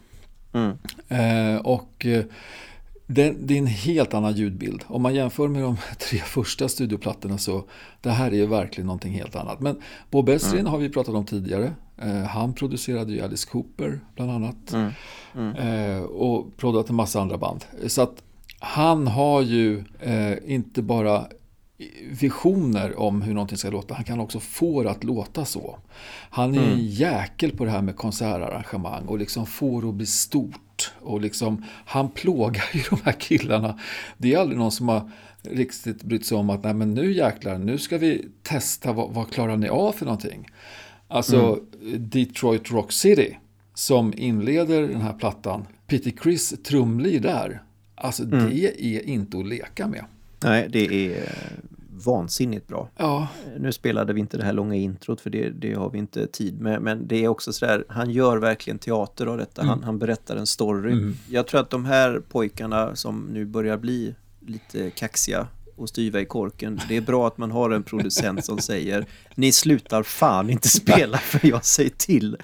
[0.53, 0.77] Mm.
[1.09, 2.25] Eh, och eh,
[3.07, 4.85] det, det är en helt annan ljudbild.
[4.87, 7.65] Om man jämför med de tre första studioplattorna så
[8.01, 9.61] det här är ju verkligen någonting helt annat.
[9.61, 9.81] Men
[10.11, 11.73] Bob Esrin har vi pratat om tidigare.
[11.99, 14.75] Eh, han producerade ju Alice Cooper bland annat.
[15.59, 17.65] Eh, och proddat en massa andra band.
[17.87, 18.23] Så att
[18.65, 21.27] han har ju eh, inte bara
[22.11, 23.95] visioner om hur någonting ska låta.
[23.95, 25.79] Han kan också få det att låta så.
[26.31, 30.07] Han är en jäkel på det här med konsertarrangemang och liksom får det att bli
[30.07, 30.93] stort.
[31.01, 33.79] Och liksom, han plågar ju de här killarna.
[34.17, 35.11] Det är aldrig någon som har
[35.43, 39.31] riktigt brytt sig om att Nej, men nu jäklar, nu ska vi testa vad, vad
[39.31, 40.49] klarar ni av för någonting.
[41.09, 41.59] Alltså
[41.97, 43.39] Detroit Rock City
[43.75, 45.67] som inleder den här plattan.
[45.87, 47.63] Peter Chris trumlir där.
[48.03, 50.05] Alltså det är inte att leka med.
[50.41, 51.33] Nej, det är
[52.05, 52.89] vansinnigt bra.
[52.97, 53.29] Ja,
[53.59, 56.61] Nu spelade vi inte det här långa introt för det, det har vi inte tid
[56.61, 56.83] med.
[56.83, 59.65] Men det är också sådär, han gör verkligen teater av detta.
[59.65, 60.93] Han, han berättar en story.
[60.93, 61.17] Mm.
[61.29, 65.47] Jag tror att de här pojkarna som nu börjar bli lite kaxiga
[65.77, 66.81] och styva i korken.
[66.89, 71.19] Det är bra att man har en producent som säger Ni slutar fan inte spela
[71.33, 72.37] för jag säger till.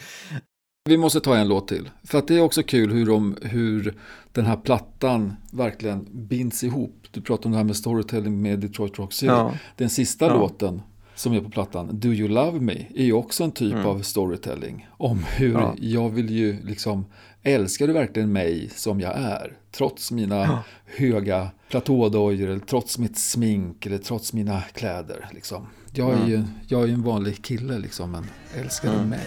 [0.88, 1.90] Vi måste ta en låt till.
[2.04, 3.94] För att det är också kul hur, de, hur
[4.32, 6.94] den här plattan verkligen binds ihop.
[7.10, 9.26] Du pratar om det här med storytelling med Detroit Rock City.
[9.26, 9.52] Ja.
[9.76, 10.34] Den sista Ja.
[10.34, 10.82] låten
[11.14, 14.88] som är på plattan, Do You Love Me, är ju också en typ av storytelling.
[14.96, 15.60] Om hur Mm.
[15.62, 15.74] Ja.
[15.78, 17.04] jag vill ju liksom,
[17.42, 19.52] älskar du verkligen mig som jag är?
[19.72, 20.62] Trots mina
[20.96, 25.28] höga platådojor, eller trots mitt smink, eller trots mina kläder.
[25.34, 25.66] Liksom.
[25.92, 26.28] Jag, är Mm.
[26.28, 28.24] ju, jag är ju en vanlig kille, liksom, men
[28.60, 29.20] älskar du mig?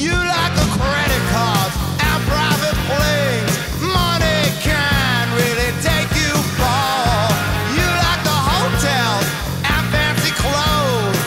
[0.00, 1.70] You like a credit card
[2.08, 3.54] and private planes.
[3.98, 7.28] Money can't really take you far.
[7.76, 9.26] You like the hotels
[9.72, 11.20] and fancy clothes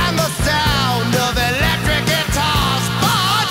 [0.00, 2.84] and the sound of electric guitars.
[3.04, 3.48] But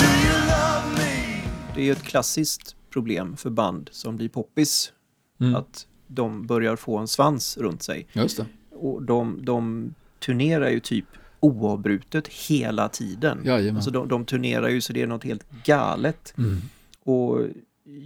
[0.00, 1.42] do you love me?
[1.74, 4.92] Det är ju ett klassiskt problem för band som blir poppis.
[5.40, 5.54] Mm.
[5.54, 8.06] Att de börjar få en svans runt sig.
[8.12, 8.46] Just det.
[8.70, 11.06] Och de, de turnerar ju typ
[11.40, 13.42] oavbrutet hela tiden.
[13.44, 13.76] Jajamän.
[13.76, 16.34] Alltså de, de turnerar ju så det är något helt galet.
[16.38, 16.62] Mm.
[17.02, 17.46] Och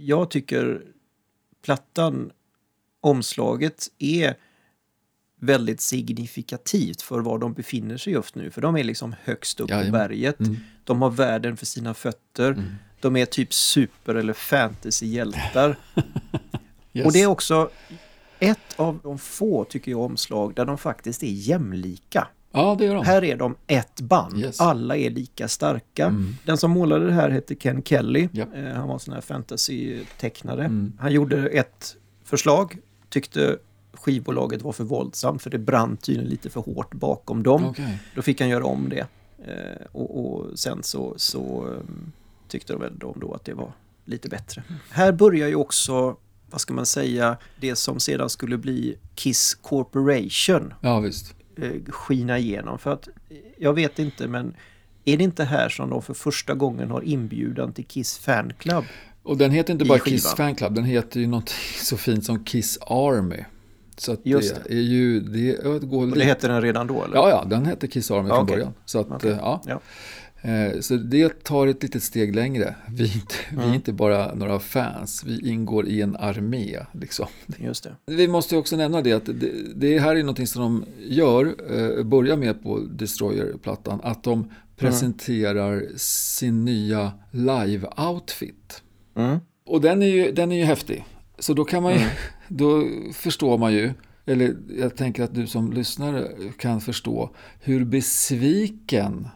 [0.05, 0.81] jag tycker
[1.65, 2.31] plattan,
[3.01, 4.35] omslaget är
[5.39, 8.51] väldigt signifikativt för var de befinner sig just nu.
[8.51, 9.91] För de är liksom högst upp på Jajamän.
[9.91, 10.39] berget.
[10.39, 10.57] Mm.
[10.83, 12.63] De har världen för sina fötter.
[12.99, 15.75] De är typ super eller fantasyhjältar.
[16.93, 17.05] Yes.
[17.05, 17.69] Och det är också
[18.39, 22.27] ett av de få, tycker jag, omslag där de faktiskt är jämlika.
[22.51, 23.05] Ja, det gör de.
[23.05, 24.39] Här är de ett band.
[24.39, 24.61] Yes.
[24.61, 26.15] Alla är lika starka.
[26.45, 28.29] Den som målade det här hette Ken Kelly.
[28.31, 28.49] Japp.
[28.55, 30.65] Eh, han var en sån här fantasy-tecknare.
[30.65, 30.93] Mm.
[30.99, 32.77] Han gjorde ett förslag,
[33.09, 33.57] tyckte
[33.93, 37.65] skivbolaget var för våldsamt för det brann tydligen lite för hårt bakom dem.
[37.65, 37.99] Okej.
[38.15, 39.07] Då fick han göra om det.
[39.45, 42.11] Eh, och, och sen så, så um,
[42.47, 43.73] tyckte de väl de då att det var
[44.05, 44.63] lite bättre.
[44.89, 46.15] Här börjar ju också,
[46.49, 51.35] vad ska man säga, det som sedan skulle bli Kiss Corporation Ja, visst.
[51.57, 52.79] Eh, skina igenom.
[52.79, 53.07] För att,
[53.57, 54.53] jag vet inte men
[55.05, 58.83] är det inte här som de för första gången har inbjudan till Kiss Fan Club?
[59.23, 60.17] Och den heter inte bara skivan.
[60.17, 61.49] Kiss Fan Club, den heter ju något
[61.81, 63.43] så fint som Kiss Army.
[63.97, 67.15] Så Just det, är ju, det, går Och det lite- hette den redan då eller?
[67.15, 68.55] Ja, ja, den hette Kiss Army Ja, från okej.
[68.55, 68.73] början.
[68.85, 69.31] Så att, Okej.
[69.31, 69.61] eh, ja.
[69.67, 69.79] Ja.
[70.41, 72.75] Eh, Så det tar ett litet steg längre.
[72.89, 76.77] Vi är, inte, vi är inte bara några fans, vi ingår i en armé.
[76.91, 77.27] Liksom.
[77.57, 77.95] Just det.
[78.05, 82.03] Vi måste också nämna det att det, det här är någonting som de gör, eh,
[82.03, 88.81] börjar med på Destroyer-plattan, att de presenterar sin nya live-outfit.
[89.15, 89.37] Mm.
[89.65, 91.05] Och den är ju, den är ju häftig.
[91.39, 91.99] Så då kan man ju,
[92.47, 93.93] då förstår man ju,
[94.25, 96.27] eller jag tänker att du som lyssnare
[96.57, 99.27] kan förstå hur besviken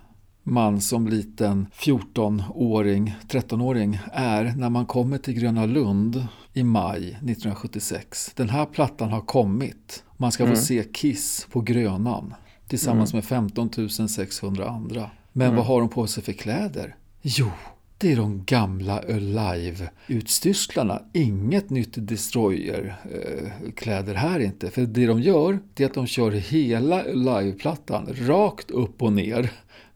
[0.47, 8.31] man som liten 14-åring, 13-åring är när man kommer till Gröna Lund i maj 1976.
[8.35, 10.03] Den här plattan har kommit.
[10.17, 12.33] Man ska få se Kiss på Grönan
[12.67, 13.69] tillsammans med 15
[14.09, 15.09] 600 andra.
[15.31, 16.95] Men vad har de på sig för kläder?
[17.21, 17.49] Jo,
[17.97, 21.01] det är de gamla Alive-utstyrslarna.
[21.13, 24.69] Inget nytt Destroyer-kläder här inte.
[24.69, 29.51] För det de gör, det är att de kör hela Alive-plattan rakt upp och ner.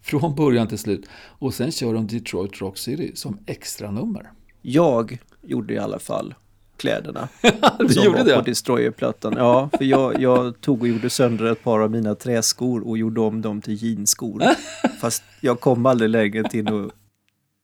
[0.10, 1.06] Från början till slut.
[1.40, 4.32] Och sen kör de Detroit Rock City som extra nummer.
[4.62, 6.34] Jag gjorde i alla fall
[6.78, 7.28] kläderna.
[7.80, 8.36] Du som gjorde var det?
[8.36, 9.34] på Destroyer-plattan.
[9.38, 13.22] Ja, för jag, jag tog och gjorde sönder ett par av mina träskor och gjorde
[13.22, 14.44] om dem till jeansskor.
[15.02, 16.92] Fast jag kom aldrig längre till att,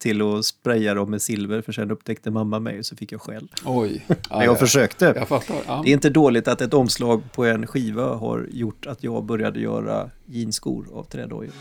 [0.01, 3.21] till att spraya dem med silver för sen upptäckte mamma mig och så fick jag
[3.21, 3.51] skäll.
[3.65, 4.05] Oj.
[4.07, 4.55] Ja, Men jag ja.
[4.55, 5.13] försökte.
[5.15, 5.55] Jag fattar.
[5.67, 5.81] Ja.
[5.83, 9.59] Det är inte dåligt att ett omslag på en skiva har gjort att jag började
[9.59, 11.51] göra jeansskor av trädojor.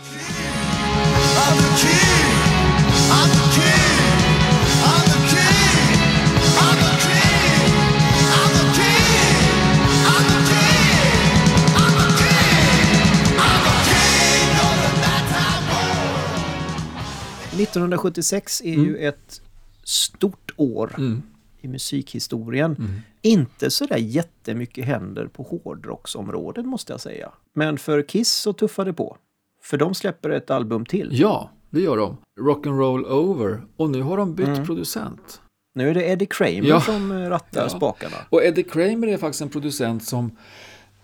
[17.65, 18.87] 1976 är mm.
[18.87, 19.41] ju ett
[19.85, 21.23] stort år mm.
[21.61, 22.77] i musikhistorien.
[22.79, 23.01] Mm.
[23.23, 27.33] Inte sådär jättemycket händer på hårdrocksområdet måste jag säga.
[27.53, 29.17] Men för Kiss så tuffade det på.
[29.65, 31.09] För de släpper ett album till.
[31.13, 32.17] Ja, det gör de.
[32.41, 33.63] Rock'n'roll over.
[33.77, 35.41] Och nu har de bytt producent.
[35.75, 36.81] Nu är det Eddie Kramer Ja.
[36.81, 37.69] som eh, rattar Ja.
[37.69, 38.17] spakarna.
[38.31, 40.37] Och Eddie Kramer är faktiskt en producent som,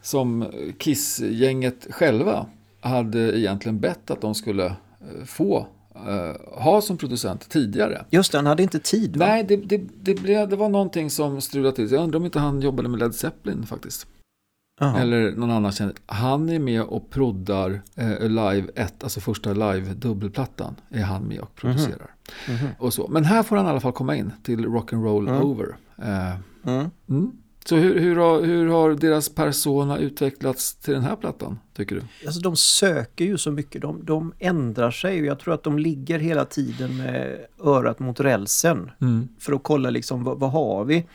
[0.02, 0.46] som
[0.78, 2.46] Kiss-gänget själva
[2.80, 8.04] hade egentligen bett att de skulle eh, få eh, ha som producent tidigare.
[8.10, 9.26] Just det, han hade inte tid va?
[9.26, 11.90] Nej, det, det, det, blev, det var någonting som strulade till.
[11.92, 14.06] Jag undrar om inte han jobbade med Led Zeppelin faktiskt.
[14.80, 15.00] Jaha.
[15.00, 15.96] eller någon annan kändis.
[16.06, 20.74] Han är med och proddar eh, Live 1, alltså första live-dubbelplattan.
[20.90, 22.14] Är han med och producerar.
[22.48, 22.68] Mhm.
[22.78, 23.08] Och så.
[23.08, 25.42] Men här får han i alla fall komma in till Rock'n'Roll Mm.
[25.42, 25.76] Over.
[25.98, 26.90] Eh, Mm.
[27.08, 27.32] mm.
[27.64, 32.02] Så hur, hur, har, hur har deras persona utvecklats till den här plattan, tycker du?
[32.26, 35.78] Alltså de söker ju så mycket, de, de ändrar sig och jag tror att de
[35.78, 39.28] ligger hela tiden med örat mot rälsen Mm.
[39.38, 41.06] för att kolla liksom vad, vad har vi?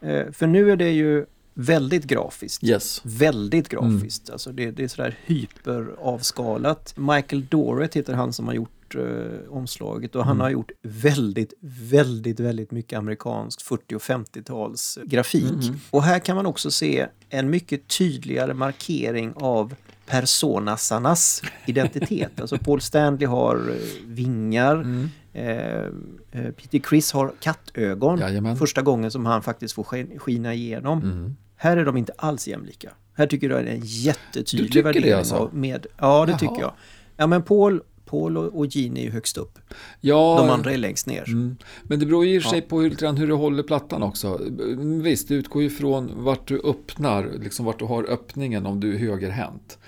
[0.00, 2.64] Eh, för nu är det ju väldigt grafiskt.
[2.64, 3.00] Yes.
[3.04, 6.94] Väldigt grafiskt, alltså det, det är sådär hyperavskalat.
[6.96, 9.02] Michael Dorrit heter han som har gjort eh,
[9.50, 15.70] omslaget och han har gjort väldigt, väldigt, väldigt mycket amerikansk 40 och 50-tals grafik.
[15.90, 19.74] Och här kan man också se en mycket tydligare markering av
[20.06, 22.32] personasarnas identitet.
[22.40, 28.18] alltså Paul Stanley har eh, vingar, eh, eh, Peter Criss har kattögon.
[28.18, 28.56] Jajamän.
[28.56, 29.84] Första gången som han faktiskt får
[30.18, 31.02] skina igenom.
[31.02, 31.36] Mm.
[31.56, 32.90] Här är de inte alls jämlika.
[33.14, 35.12] Här tycker jag det är en jättetydlig det värdering.
[35.12, 35.50] alltså?
[35.52, 36.38] Med, ja, det Jaha.
[36.38, 36.72] tycker jag.
[37.16, 39.58] Ja, men Paul, Paul och, Gene är ju högst upp.
[40.00, 41.24] Ja, De andra är längst ner.
[41.28, 41.56] Mm.
[41.82, 42.64] Men det beror ju i och för sig Ja.
[42.68, 44.40] på hur, hur du håller plattan också.
[44.46, 48.80] Mm, Visst, det utgår ju från vart du öppnar, liksom vart du har öppningen om
[48.80, 49.78] du är högerhänt.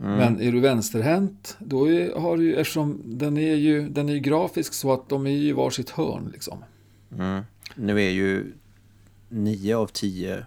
[0.00, 0.16] Mm.
[0.16, 4.20] Men är du vänsterhänt, då är, har du eftersom den är ju, den är ju
[4.20, 6.64] grafisk så att de är ju varsitt hörn liksom.
[7.18, 7.42] Mm.
[7.74, 8.52] Nu är ju
[9.28, 10.46] nio av tio,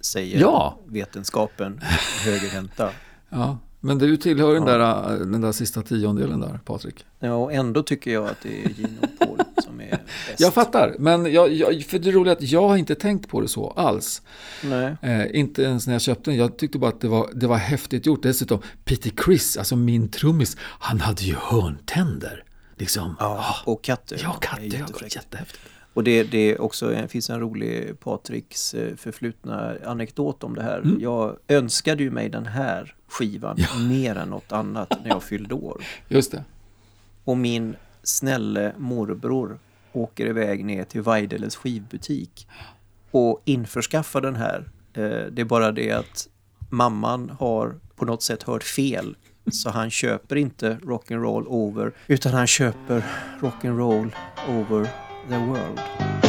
[0.00, 0.78] säger Ja.
[0.86, 1.80] vetenskapen,
[2.24, 2.90] högerhänta.
[3.28, 7.04] Ja, men du tillhör den, där, den där sista tiondelen där, Patrik.
[7.18, 10.40] Ja, och ändå tycker jag att det är Gene och Paul som är bäst.
[10.40, 13.40] Jag fattar, men jag, jag, för det roliga är att jag har inte tänkt på
[13.40, 14.22] det så alls.
[14.62, 14.96] Nej.
[15.02, 16.38] Eh, inte ens när jag köpte den.
[16.38, 18.22] Jag tyckte bara att det var, det var häftigt gjort.
[18.22, 22.44] Dessutom, Peter Criss, alltså min trummis, han hade ju hörntänder.
[22.76, 23.16] Liksom.
[23.18, 24.24] Ja, och kattögon.
[24.24, 24.70] Ja, kattögon.
[24.70, 25.14] jättefräckt.
[25.14, 25.75] Jättehäftigt.
[25.96, 30.62] Och det, det är också, det finns en rolig Patriks eh, förflutna anekdot om det
[30.62, 30.78] här.
[30.78, 31.00] Mm.
[31.00, 33.56] Jag önskade ju mig den här skivan
[33.88, 35.82] mer än något annat när jag fyllde år.
[36.08, 36.44] Just det.
[37.24, 39.58] Och min snälle morbror
[39.92, 42.48] åker iväg ner till Weideles skivbutik
[43.10, 44.68] och införskaffar den här.
[44.92, 46.28] Eh, Det är bara det att
[46.70, 49.16] mamman har på något sätt hört fel.
[49.52, 53.04] Så han köper inte Rock'n'Roll Over utan han köper
[53.40, 54.10] Rock'n'Roll
[54.48, 54.88] Over
[55.28, 56.25] the World.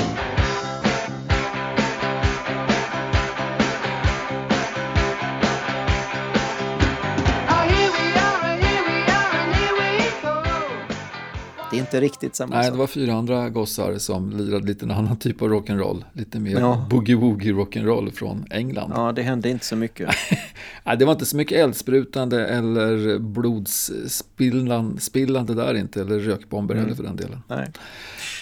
[11.78, 12.74] Det är inte riktigt samma Nej, sak.
[12.74, 16.04] det var fyra andra gossar som lirade lite en annan typ av rock'n'roll.
[16.14, 16.88] Lite mer Ja.
[16.90, 18.92] boogie-woogie rock'n'roll från England.
[18.96, 20.10] Ja, det hände inte så mycket.
[20.86, 26.02] Nej, det var inte så mycket eldsprutande eller blodsspillande där inte.
[26.02, 26.86] Eller rökbomber Mm.
[26.86, 27.40] heller för den delen.
[27.48, 27.72] Nej.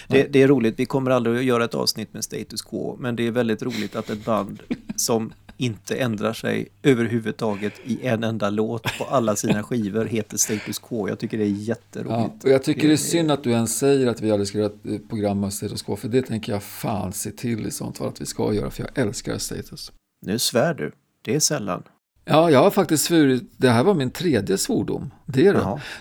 [0.08, 3.16] Det, det är roligt, vi kommer aldrig att göra ett avsnitt med status quo, men
[3.16, 4.62] det är väldigt roligt att ett band
[4.96, 10.78] som inte ändrar sig överhuvudtaget i en enda låt på alla sina skivor heter status
[10.78, 11.08] quo.
[11.08, 12.44] Jag tycker det är Ja, jätteroligt.
[12.44, 14.66] och jag tycker det är synd att du ens säger att vi aldrig ska göra
[14.84, 15.96] ett eh, program med status quo.
[15.96, 18.70] För det tänker jag fan se till i sånt fall att vi ska göra.
[18.70, 19.92] För jag älskar status.
[20.26, 20.92] Nu svär du.
[21.22, 21.82] Det är sällan.
[22.28, 23.42] Ja, jag har faktiskt svurit.
[23.56, 25.10] Det här var min tredje svordom.
[25.26, 25.58] Det är det.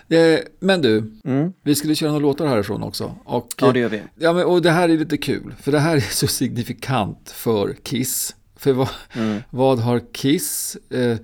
[0.10, 0.26] Jaha.
[0.34, 1.54] Eh, Men du, Mm.
[1.64, 3.16] vi skulle köra några låtar härifrån också.
[3.26, 4.02] Och, Ja, det gör vi.
[4.20, 7.74] Ja, men, och det här är lite kul, för det här är så signifikant för
[7.84, 8.36] Kiss.
[8.66, 9.42] För vad, Mm.
[9.50, 11.18] vad har Kiss eh,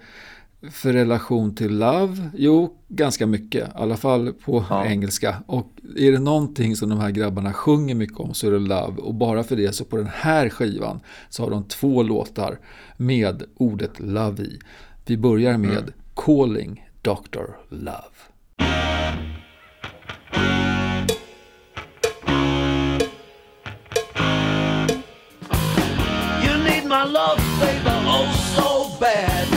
[0.71, 2.29] för relation till Love?
[2.37, 4.85] Jo, ganska mycket, i alla fall på Ja.
[4.85, 5.43] engelska.
[5.47, 5.67] Och
[5.97, 9.01] är det någonting som de här grabbarna sjunger mycket om så är det Love.
[9.01, 12.59] Och bara för det så på den här skivan så har de två låtar
[12.97, 14.59] med ordet Love i.
[15.05, 15.91] Vi börjar med Mm.
[16.15, 17.45] Calling Dr.
[17.69, 18.17] Love.
[27.03, 27.81] My love, baby,
[28.15, 29.47] oh so bad.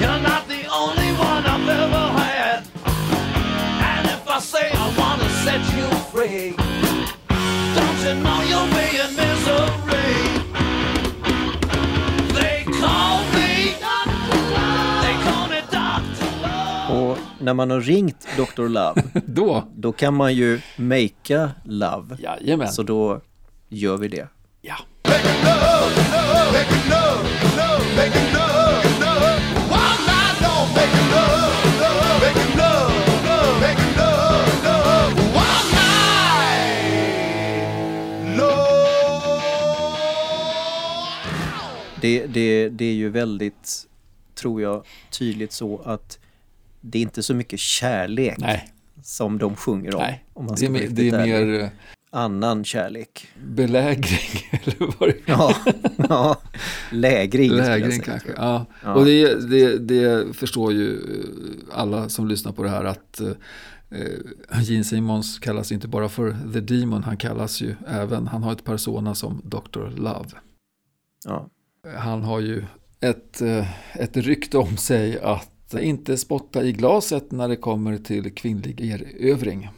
[0.00, 2.58] You're not the only one I've ever had.
[3.90, 6.56] And if I say I wanna set you free,
[7.76, 10.14] don't you know you'll be in misery?
[12.38, 13.50] They call me
[13.86, 14.38] Dr.
[14.54, 15.02] Love.
[15.04, 16.30] They call me Dr.
[16.42, 17.10] Love.
[17.10, 18.68] Och när man har ringt Dr.
[18.68, 22.16] Love, Då, då kan man ju makea love.
[22.18, 22.68] jajamän.
[22.68, 23.20] Så då
[23.68, 24.28] gör vi det.
[24.60, 24.74] Ja.
[42.00, 43.86] Det, det, det är ju väldigt,
[44.34, 46.18] tror jag, tydligt så att
[46.80, 48.68] det är inte så mycket kärlek Nej,
[49.02, 50.02] som de sjunger om.
[50.02, 50.24] nej.
[50.32, 51.70] om man Det ska är, mer, riktigt det är mer...
[52.12, 53.28] eh, annan kärlek.
[53.44, 55.54] Belägring, eller vad det Ja,
[56.08, 56.36] ja.
[56.90, 57.50] lägring.
[57.50, 58.32] Lägring kanske.
[58.36, 58.66] Ja.
[58.82, 58.94] Ja.
[58.94, 63.32] Och det, det, det förstår ju eh, alla som lyssnar på det här att eh,
[64.62, 68.64] Gene Simmons kallas inte bara för The Demon, han kallas ju även, han har ett
[68.64, 69.90] persona som Dr.
[69.96, 70.28] Love.
[71.24, 71.48] Ja.
[71.96, 72.64] Han har ju
[73.00, 78.34] ett, eh, ett rykte om sig att inte spotta i glaset när det kommer till
[78.34, 79.70] kvinnlig erövring.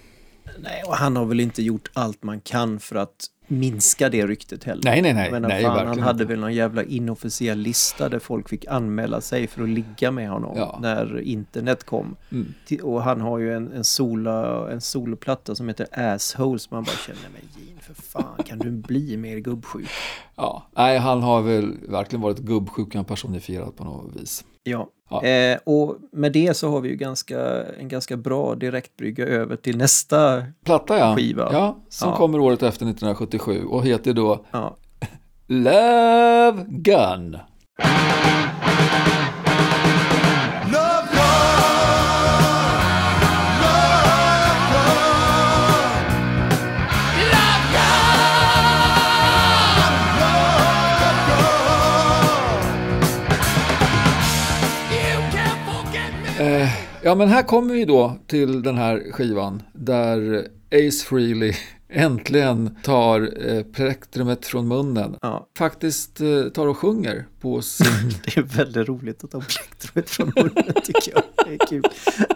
[0.58, 4.64] Nej, och han har väl inte gjort allt man kan för att minska det ryktet
[4.64, 4.82] heller.
[4.84, 5.30] Nej, nej, nej.
[5.30, 9.46] Menar, nej fan, han hade väl någon jävla inofficiell lista där folk fick anmäla sig
[9.46, 10.78] för att ligga med honom Ja.
[10.82, 12.16] när internet kom.
[12.32, 12.54] Mm.
[12.82, 16.70] Och han har ju en, en, sola, en soloplatta som heter Assholes.
[16.70, 19.88] Man bara känner, men Gene, för fan, kan du bli mer gubbsjuk?
[20.36, 24.44] Ja, nej, han har väl verkligen varit gubbsjukan personifierad på något vis.
[24.64, 24.88] Ja.
[25.10, 25.22] Ja.
[25.24, 29.76] Eh, och med det så har vi ju ganska, en ganska bra direktbrygga över till
[29.76, 30.44] nästa.
[30.64, 31.48] Platta ja, Skiva.
[31.52, 32.16] ja som Ja.
[32.16, 34.44] kommer året efter 1977 och heter då.
[35.46, 37.38] Love gun,
[57.04, 61.54] ja, men här kommer vi då till den här skivan där Ace Frehley
[61.88, 65.16] äntligen tar eh, plektrumet från munnen.
[65.22, 65.48] ja.
[65.58, 67.86] Faktiskt eh, tar och sjunger på sin...
[68.24, 71.22] Det är väldigt roligt att ta plektrumet från munnen tycker jag.
[71.46, 71.82] Det är kul.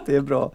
[0.05, 0.51] Det är bra.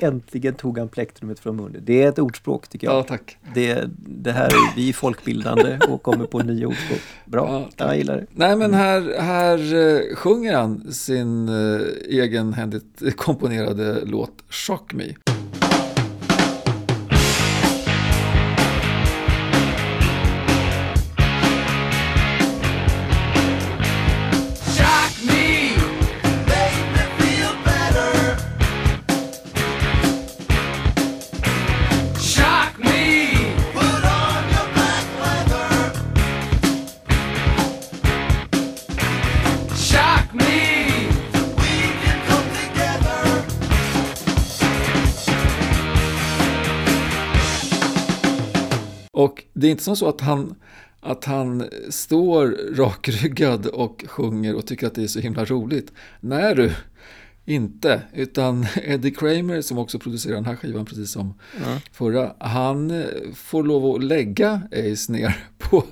[0.00, 1.82] Äntligen tog han plektrumet från munnen.
[1.84, 2.96] Det är ett ordspråk tycker jag.
[2.96, 3.38] ja, tack.
[3.54, 7.00] Det, det här är, vi är folkbildande och kommer på nya ordspråk.
[7.24, 8.26] Bra, Ja, jag gillar det.
[8.30, 15.04] Nej, men här, här eh, sjunger han sin eh, egenhändigt komponerade låt Shock Me.
[49.56, 50.54] Det är inte som så att han,
[51.00, 55.92] att han står rakryggad och sjunger och tycker att det är så himla roligt.
[56.20, 56.72] Nej du,
[57.44, 58.02] inte.
[58.14, 61.34] Utan Eddie Kramer som också producerar den här skivan precis som
[61.92, 63.04] förra, han
[63.34, 65.84] får lov att lägga Ace ner på,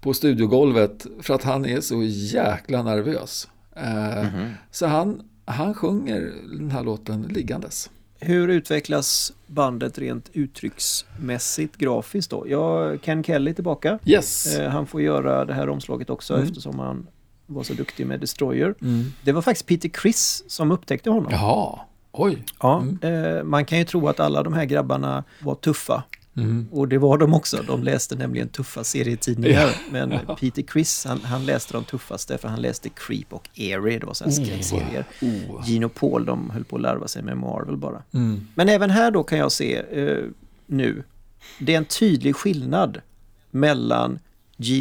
[0.00, 3.48] på studiogolvet för att han är så jäkla nervös.
[3.76, 4.26] Eh,
[4.70, 7.90] Så han, han sjunger den här låten liggandes.
[8.20, 12.44] Hur utvecklas bandet rent uttrycksmässigt grafiskt då?
[12.48, 13.98] Ja, Ken Kelly tillbaka.
[14.04, 14.56] Yes!
[14.58, 16.46] Eh, han får göra det här omslaget också Mm.
[16.46, 17.06] eftersom han
[17.46, 18.74] var så duktig med Destroyer.
[18.82, 19.12] Mm.
[19.24, 21.32] Det var faktiskt Peter Criss som upptäckte honom.
[21.32, 21.78] Jaha,
[22.12, 22.44] oj.
[22.62, 23.36] Ja, Mm.
[23.36, 26.02] eh, man kan ju tro att alla de här grabbarna var tuffa.
[26.36, 26.68] Mm.
[26.70, 27.62] Och det var de också.
[27.66, 29.60] De läste nämligen tuffa serietidningar.
[29.60, 29.70] Ja.
[29.90, 33.98] Men Peter Criss, han, han läste de tuffaste för han läste Creep och Eerie.
[33.98, 35.04] Det var så här skräckserier.
[35.22, 35.84] Oh.
[35.84, 38.02] Och Paul, de höll på att larva sig med Marvel bara.
[38.12, 38.46] Mm.
[38.54, 40.24] Men även här då kan jag se eh,
[40.66, 41.04] nu,
[41.58, 43.00] det är en tydlig skillnad
[43.50, 44.18] mellan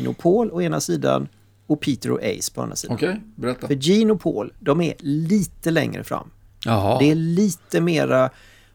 [0.07, 1.27] och Paul å ena sidan
[1.67, 2.95] och Peter och Ace på andra sidan.
[2.95, 3.67] Okej, berätta.
[3.67, 6.31] För och Paul, de är lite längre fram.
[6.65, 6.99] Jaha.
[6.99, 8.29] Det är lite mera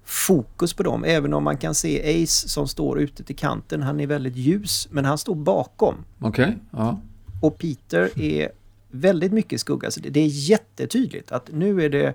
[0.05, 3.83] fokus på dem, även om man kan se Ace som står ute till kanten.
[3.83, 5.95] Han är väldigt ljus, men han står bakom.
[6.21, 7.01] Okej, ja.
[7.41, 8.53] Och Peter är
[8.91, 9.91] väldigt mycket i skugga.
[9.91, 12.15] Så det är jättetydligt att nu är det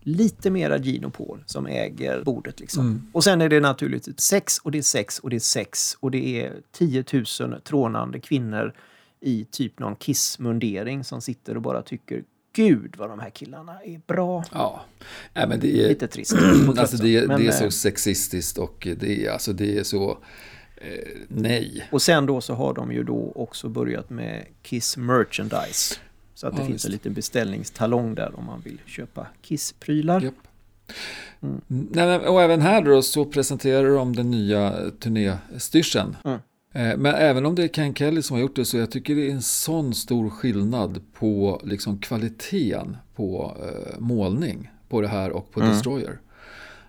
[0.00, 2.60] lite mera och Paul som äger bordet.
[2.60, 2.86] Liksom.
[2.86, 3.06] Mm.
[3.12, 6.10] Och sen är det naturligtvis sex och det är sex och det är sex och
[6.10, 7.04] det är 10
[7.40, 8.74] 000 trånande kvinnor
[9.20, 14.00] i typ någon kissmundering som sitter och bara tycker Gud vad de här killarna är
[14.06, 14.44] bra.
[14.52, 14.80] ja.
[15.34, 16.32] Nej, men det är, Lite trist.
[16.76, 19.82] alltså det, är- Men, det är eh, så sexistiskt och det är, alltså det är
[19.82, 20.18] så,
[20.76, 20.88] eh,
[21.28, 21.88] nej.
[21.92, 25.94] Och sen då så har de ju då också börjat med Kiss Merchandise.
[26.34, 26.84] Så att det Ja, finns visst.
[26.84, 30.30] en liten beställningstalong där om man vill köpa Kiss-prylar.
[31.40, 36.16] Nej, men, och även här då så presenterar de den nya turnérstyrseln.
[36.24, 36.38] Mm.
[36.72, 39.14] Eh, Men även om det är Ken Kelly som har gjort det så jag tycker
[39.14, 45.30] det är en sån stor skillnad på liksom kvaliteten på eh, målning på det här
[45.30, 45.72] och på Mm.
[45.72, 46.18] Destroyer.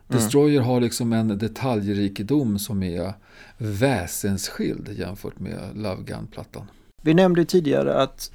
[0.07, 3.13] Destroyer har liksom en detaljrikedom som är
[3.57, 6.65] väsensskild jämfört med Love Gun-plattan.
[7.01, 8.31] Vi nämnde tidigare att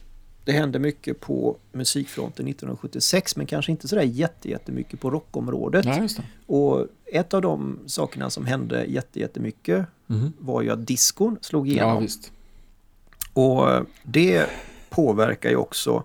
[0.49, 5.85] det hände mycket på musikfronten 1976 men kanske inte sådär jätte, jättemycket på rockområdet.
[5.85, 6.23] Ja, det.
[6.47, 10.33] Och ett av de sakerna som hände jätte, jättemycket Mhm.
[10.39, 12.03] var ju att diskon slog Ja, igenom.
[12.03, 12.33] visst.
[13.33, 13.67] och
[14.03, 14.47] det
[14.91, 16.05] påverkar ju också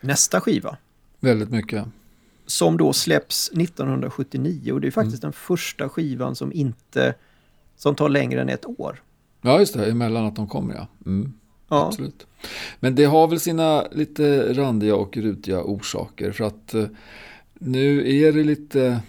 [0.00, 0.76] nästa skiva.
[1.20, 1.84] Väldigt mycket.
[2.46, 5.30] Som då släpps 1979 och det är faktiskt Mm.
[5.30, 7.14] den första skivan som inte
[7.76, 9.02] som tar längre än ett år.
[9.40, 9.86] Ja, just det.
[9.90, 10.86] Emellan att de kommer, ja.
[11.06, 11.32] Mm.
[11.72, 12.26] Ja, Absolut.
[12.80, 16.32] Men det har väl sina lite randiga och rutiga orsaker.
[16.32, 16.84] För att eh,
[17.54, 19.00] nu är det lite,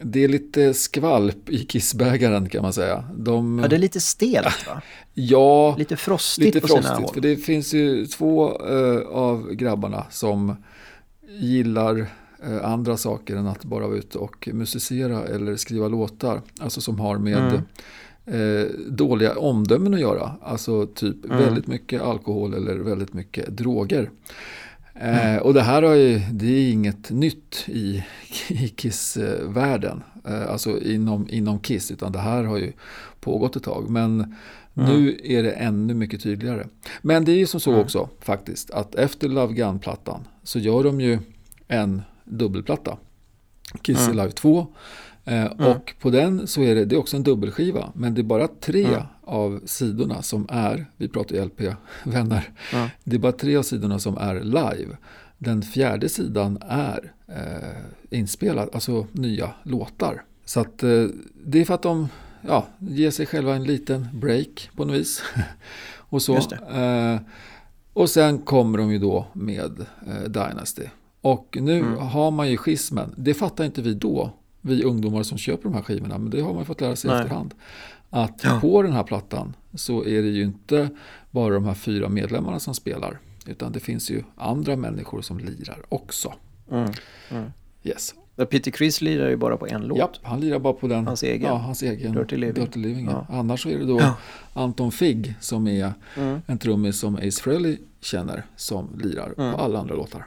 [0.00, 3.04] det är lite skvalp i kissbägaren kan man säga.
[3.16, 4.82] De, ja det är lite stelt va?
[5.14, 7.04] ja, Lite frostigt lite på sina frostigt.
[7.04, 7.14] håll.
[7.14, 10.56] För det finns ju två eh, av grabbarna som
[11.28, 12.06] gillar
[12.44, 16.42] eh, andra saker än att bara vara ute och musicera eller skriva låtar.
[16.60, 17.62] Alltså som har med
[18.26, 20.32] eh, dåliga omdömen att göra.
[20.42, 24.10] Alltså typ väldigt mycket alkohol eller väldigt mycket droger.
[24.94, 28.04] Eh, och det här har ju, det är inget nytt i,
[28.48, 30.02] i Kiss-världen.
[30.28, 32.72] Eh, alltså inom, inom Kiss, utan det här har ju
[33.20, 33.90] pågått ett tag.
[33.90, 34.34] Men
[34.74, 36.66] nu är det ännu mycket tydligare.
[37.02, 41.00] Men det är ju som så också faktiskt, att efter Love Gun-plattan så gör de
[41.00, 41.18] ju
[41.68, 42.98] en dubbelplatta.
[43.82, 44.66] Kiss Live 2.
[45.24, 48.22] Eh, Och på den så är det, det är också en dubbelskiva, men det är
[48.22, 48.86] bara tre
[49.24, 52.50] av sidorna som är, vi pratar ju LP-vänner,
[53.04, 54.96] det är bara tre av sidorna som är live.
[55.38, 60.22] Den fjärde sidan är eh, inspelad, alltså nya låtar.
[60.44, 61.04] Så att eh,
[61.44, 62.08] det är för att de
[62.48, 65.22] ja, ger sig själva en liten break på något vis.
[65.96, 66.36] och så.
[66.74, 67.16] Eh,
[67.92, 70.82] och sen kommer de ju då med eh, Dynasty.
[71.20, 71.98] Och nu Mm.
[71.98, 73.14] har man ju schismen.
[73.16, 74.30] Det fattar inte vi då,
[74.62, 76.18] vi ungdomar som köper de här skivorna.
[76.18, 77.54] Men det har man fått lära sig i efterhand.
[78.10, 80.88] Att på den här plattan så är det ju inte
[81.30, 83.18] bara de här fyra medlemmarna som spelar.
[83.46, 86.32] Utan det finns ju andra människor som lirar också.
[86.70, 86.90] Mm.
[87.84, 88.14] Yes.
[88.36, 89.98] Men Peter Criss lirar ju bara på en låt.
[89.98, 91.06] Ja, han lirar bara på den.
[91.06, 91.48] Hans egen.
[91.48, 92.12] Ja, hans egen.
[92.14, 93.06] Dirty Living.
[93.06, 93.26] ja.
[93.28, 93.34] Ja.
[93.38, 94.16] Annars så är det då Ja.
[94.54, 96.40] Anton Figg som är Mm.
[96.46, 99.54] en trummis som Ace Frehley känner som lirar Mm.
[99.54, 100.26] på alla andra låtar.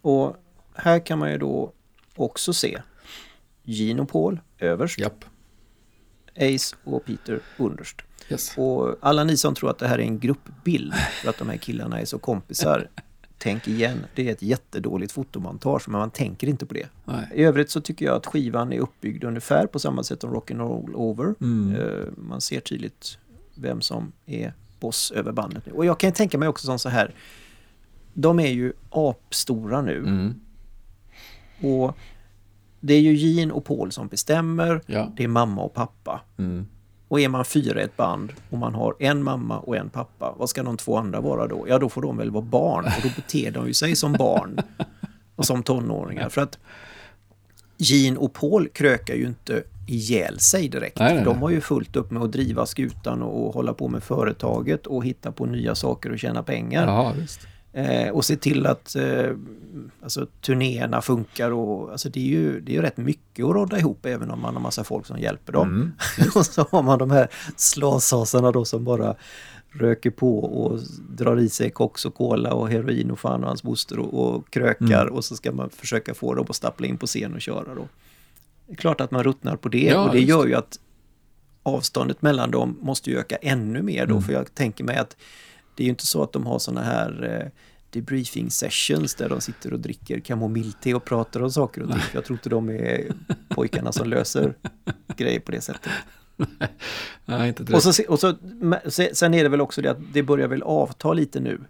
[0.00, 0.36] Och
[0.74, 1.72] här kan man ju då
[2.16, 2.82] också se
[4.00, 5.24] och Paul överst, Japp.
[6.36, 7.96] Ace och Peter underst.
[8.30, 8.58] Yes.
[8.58, 11.56] Och alla ni som tror att det här är en gruppbild för att de här
[11.56, 12.88] killarna är så kompisar,
[13.38, 13.98] tänk igen.
[14.14, 16.86] Det är ett jättedåligt fotomontage, men man tänker inte på det.
[17.04, 17.28] Nej.
[17.34, 20.94] I övrigt så tycker jag att skivan är uppbyggd ungefär på samma sätt som Rock'n'Roll
[20.94, 21.34] Over.
[21.40, 21.76] Mm.
[21.80, 23.18] Eh, Man ser tydligt
[23.54, 25.72] vem som är boss över bandet nu.
[25.72, 27.14] Och jag kan tänka mig också som så här,
[28.14, 30.40] de är ju apstora nu Mm.
[31.62, 31.96] Och
[32.80, 35.12] det är ju Gene och Paul som bestämmer, Ja.
[35.16, 36.20] det är mamma och pappa.
[36.38, 36.66] Mm.
[37.08, 40.34] Och är man fyra i ett band och man har en mamma och en pappa,
[40.38, 41.66] vad ska de två andra vara då?
[41.68, 44.58] Ja, då får de väl vara barn och då beter de ju sig som barn
[45.36, 46.28] och som tonåringar.
[46.28, 46.58] För att
[47.78, 50.98] Gene och Paul krökar ju inte ihjäl sig direkt.
[50.98, 51.40] Nej, nej, de nej.
[51.40, 55.32] har ju fullt upp med att driva skutan och hålla på med företaget och hitta
[55.32, 56.86] på nya saker och tjäna pengar.
[56.86, 57.46] Ja, visst.
[57.76, 59.30] Eh, och se till att eh,
[60.02, 63.78] alltså, turnéerna funkar och alltså, det är ju det är ju rätt mycket att rodda
[63.78, 65.68] ihop även om man har massa folk som hjälper dem.
[65.68, 65.92] Mm.
[66.34, 69.14] och så har man de här slashasarna då som bara
[69.70, 73.64] röker på och drar i sig koks och cola och heroin och fan och hans
[73.64, 75.14] moster och, och krökar Mm.
[75.14, 77.88] och så ska man försöka få dem att stappla in på scen och köra då.
[78.66, 80.78] Det är klart att man ruttnar på det Ja, och det just gör ju att
[81.62, 84.22] avståndet mellan dem måste ju öka ännu mer då Mm.
[84.22, 85.16] för jag tänker mig att
[85.74, 87.48] det är ju inte så att de har sådana här eh,
[87.96, 92.00] debriefing sessions där de sitter och dricker kamomillte och pratar om saker och ting.
[92.14, 93.06] Jag tror inte de är
[93.48, 94.54] pojkarna som löser
[95.16, 95.92] grejer på det sättet.
[97.24, 97.82] Nej, inte Och, direkt.
[97.84, 98.34] så, se- och så,
[98.88, 101.60] se- sen är det väl också det att det börjar väl avta lite nu.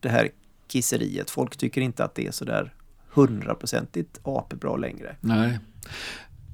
[0.00, 0.30] Det här
[0.66, 1.30] kisseriet.
[1.30, 2.74] Folk tycker inte att det är sådär
[3.08, 5.16] hundraprocentigt apebra längre.
[5.20, 5.58] Nej.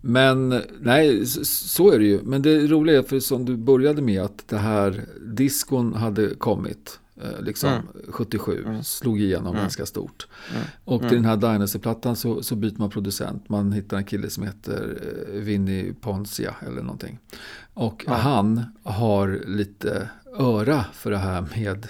[0.03, 2.23] Men nej, så, så är det ju.
[2.23, 7.01] Men det roliga är, för som du började med, att det här diskon hade kommit.
[7.23, 7.87] Eh, Liksom Mm.
[8.09, 10.27] 77, slog igenom ganska stort.
[10.55, 10.63] Mm.
[10.85, 13.49] Och till den här Dynasty-plattan så, så byter man producent.
[13.49, 14.99] Man hittar en kille som heter
[15.35, 17.19] eh, Vinny Poncia eller någonting.
[17.75, 20.09] Och han har lite
[20.39, 21.87] öra för det här med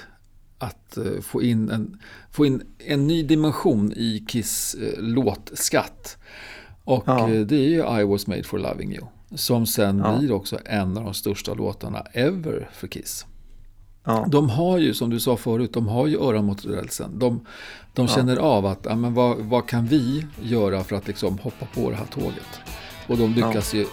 [0.58, 2.00] att eh, få in en,
[2.30, 6.16] få in en ny dimension i Kiss låtskatt.
[6.84, 7.26] Och Ja.
[7.26, 9.06] det är ju I was made for loving you.
[9.34, 10.18] Som sen Ja.
[10.18, 13.26] blir också en av de största låtarna ever för Kiss.
[14.10, 14.26] Ja.
[14.28, 17.18] De har ju, som du sa förut, de har ju öron mot rälsen.
[17.18, 17.40] De,
[17.92, 21.66] de känner av att, ja, men vad, vad kan vi göra för att liksom hoppa
[21.74, 22.60] på det här tåget?
[23.06, 23.86] Och de lyckas ju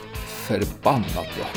[0.47, 1.47] förbannat bra.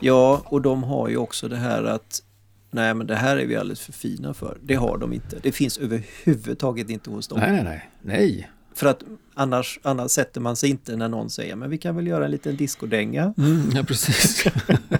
[0.00, 2.22] Ja, och de har ju också det här att
[2.70, 4.58] nej men det här är vi alldeles för fina för.
[4.62, 5.38] Det har de inte.
[5.42, 7.38] Det finns överhuvudtaget inte hos dem.
[7.40, 7.88] Nej, nej, nej.
[8.02, 8.50] Nej.
[8.74, 9.02] För att
[9.34, 12.30] annars, annars sätter man sig inte när någon säger men vi kan väl göra en
[12.30, 13.34] liten discodänga.
[13.38, 14.44] Mm, ja, precis.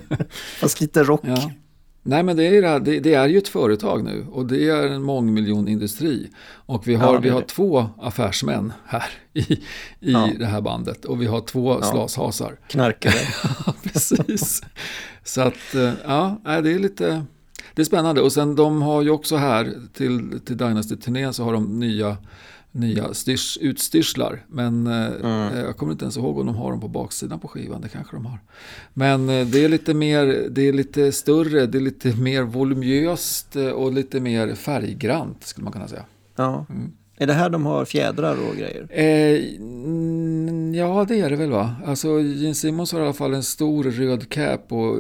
[0.61, 1.20] Fast lite rock.
[1.24, 1.51] Ja.
[2.09, 4.68] Nej, men det är, det, här- det, det är ju ett företag nu och det
[4.68, 6.30] är en mångmiljonindustri.
[6.50, 9.04] Och vi har, Ja, vi har två affärsmän här
[9.34, 9.59] i, i
[10.00, 10.28] Ja.
[10.38, 11.04] det här bandet.
[11.04, 12.56] Och vi har två slashasar.
[12.68, 13.14] Knarkare.
[13.66, 14.62] Ja, precis.
[15.24, 17.24] Så att, eh, ja, det är lite...
[17.74, 18.20] Det är spännande.
[18.20, 22.16] Och sen de har ju också här till, till Dynasty-turnén så har de nya,
[22.73, 24.45] nya styrs, utstyrslar.
[24.49, 25.57] Men eh, Mm.
[25.59, 27.81] jag kommer inte ens ihåg om de har dem på baksidan på skivan.
[27.81, 28.39] Det kanske de har.
[28.95, 33.57] Men eh, det är lite mer, det är lite större, det är lite mer voluminöst
[33.57, 36.05] eh, och lite mer färggrant skulle man kunna säga.
[36.37, 36.66] Ja.
[36.71, 36.93] Mm.
[37.21, 38.87] Är det här de har fjädrar och grejer?
[38.91, 41.75] Eh, mm, ja, det är det väl va?
[41.87, 44.97] Alltså Gene Simmons har i alla fall en stor röd cap och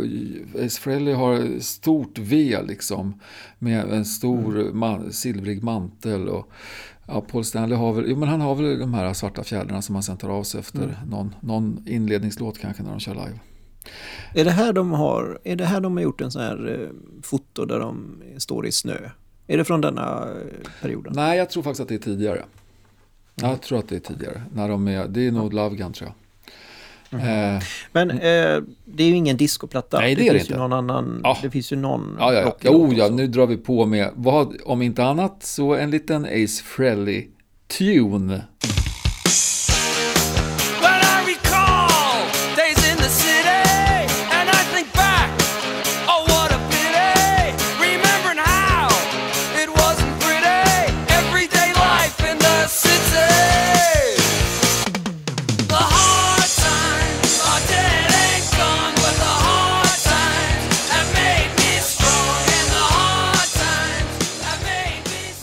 [0.64, 3.20] Ace Frehley har stort V liksom.
[3.58, 6.50] Med en stor ma- silvrig mantel och
[7.08, 9.94] ja, Paul Stanley har väl, jo men han har väl de här svarta fjädrarna som
[9.94, 13.38] han sen tar av sig efter någon, någon inledningslåt kanske när de kör live.
[14.34, 16.88] Är det här de har, är det här de har gjort en sån här eh,
[17.22, 19.10] foto där de står i snö?
[19.46, 21.12] Är det från denna eh, perioden?
[21.16, 22.44] Nej, jag tror faktiskt att det är tidigare.
[23.34, 24.42] Jag tror att det är tidigare.
[24.54, 26.27] När de är, det är nog Love Gun tror jag.
[27.12, 28.16] Eh, Men eh,
[28.84, 29.98] det är ju ingen discoplatta.
[30.00, 30.58] Nej, det är det finns ju inte.
[30.62, 31.38] någon annan, Ja.
[31.42, 32.70] det finns ju någon Ja, ja, ja.
[32.70, 36.62] Oh, ja, nu drar vi på med, vad, om inte annat, så en liten Ace
[36.64, 38.40] Frehley-tune.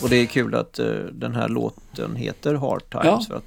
[0.06, 3.04] Och det är kul att eh, den här låten heter Hard Times.
[3.06, 3.20] Ja.
[3.28, 3.44] För att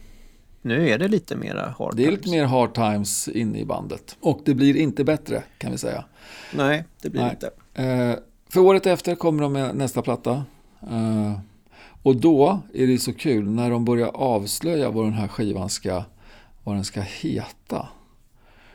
[0.61, 2.17] nu är det lite mera Hard Det är Times.
[2.25, 4.15] lite mer hard times inne i bandet.
[4.19, 6.05] Och det blir inte bättre, kan vi säga.
[6.53, 7.31] Nej, det blir Nej.
[7.31, 7.51] inte.
[7.83, 8.15] Eh,
[8.49, 10.43] för året efter kommer de med nästa platta.
[10.81, 11.39] Eh,
[12.03, 16.03] och då är det så kul när de börjar avslöja vad den här skivan ska,
[16.63, 17.87] vad den ska heta.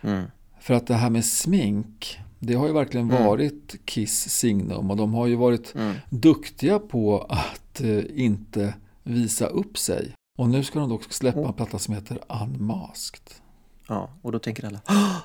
[0.03, 0.25] Mm.
[0.61, 5.15] För att det här med smink, det har ju verkligen varit Kiss signum och de
[5.15, 5.95] har ju varit Mm.
[6.11, 10.13] duktiga på att eh, inte visa upp sig.
[10.39, 13.31] Och nu ska de dock släppa en platta som heter Unmasked.
[13.89, 15.17] Ja, och då tänker alla, "Åh,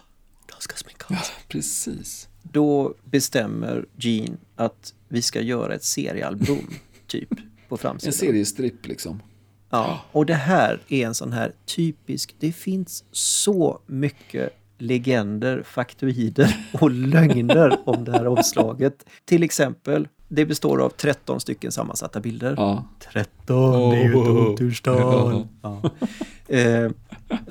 [0.45, 2.27] de ska sminka av Ja, sig." precis.
[2.43, 6.69] Då bestämmer Gene att vi ska göra ett seriealbum,
[7.07, 7.29] typ,
[7.69, 8.09] på framsidan.
[8.09, 9.21] En seriestripp liksom.
[9.69, 16.67] Ja, och det här är en sån här typisk, det finns så mycket legender, faktoider
[16.81, 19.05] och lögner om det här omslaget.
[19.25, 22.53] Till exempel, det består av 13 stycken sammansatta bilder.
[22.57, 22.83] Ja.
[23.13, 24.47] 13, det är ju ett Oh.
[24.53, 25.47] oturstal.
[25.61, 25.81] Ja.
[26.47, 26.91] Eh,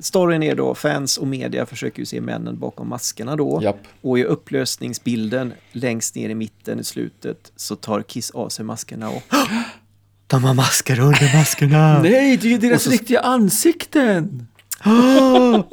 [0.01, 3.61] storyn är då, fans och media försöker ju se männen bakom maskerna då.
[3.63, 3.79] Japp.
[4.01, 9.09] Och i upplösningsbilden längst ner i mitten i slutet så tar Kiss av sig maskerna
[9.11, 9.23] och
[10.27, 12.03] de har masker under maskerna!
[12.03, 14.47] Nej, det är ju deras så- riktiga ansikten!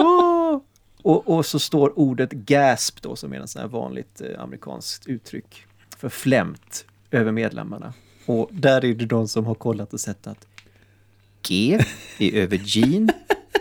[1.03, 5.07] och, och så står ordet gasp då som är en sån här vanligt eh, amerikanskt
[5.07, 5.65] uttryck
[5.97, 7.93] för flämt över medlemmarna.
[8.25, 10.47] Och där är det de som har kollat och sett att
[11.47, 11.79] G
[12.17, 13.13] är över Gene,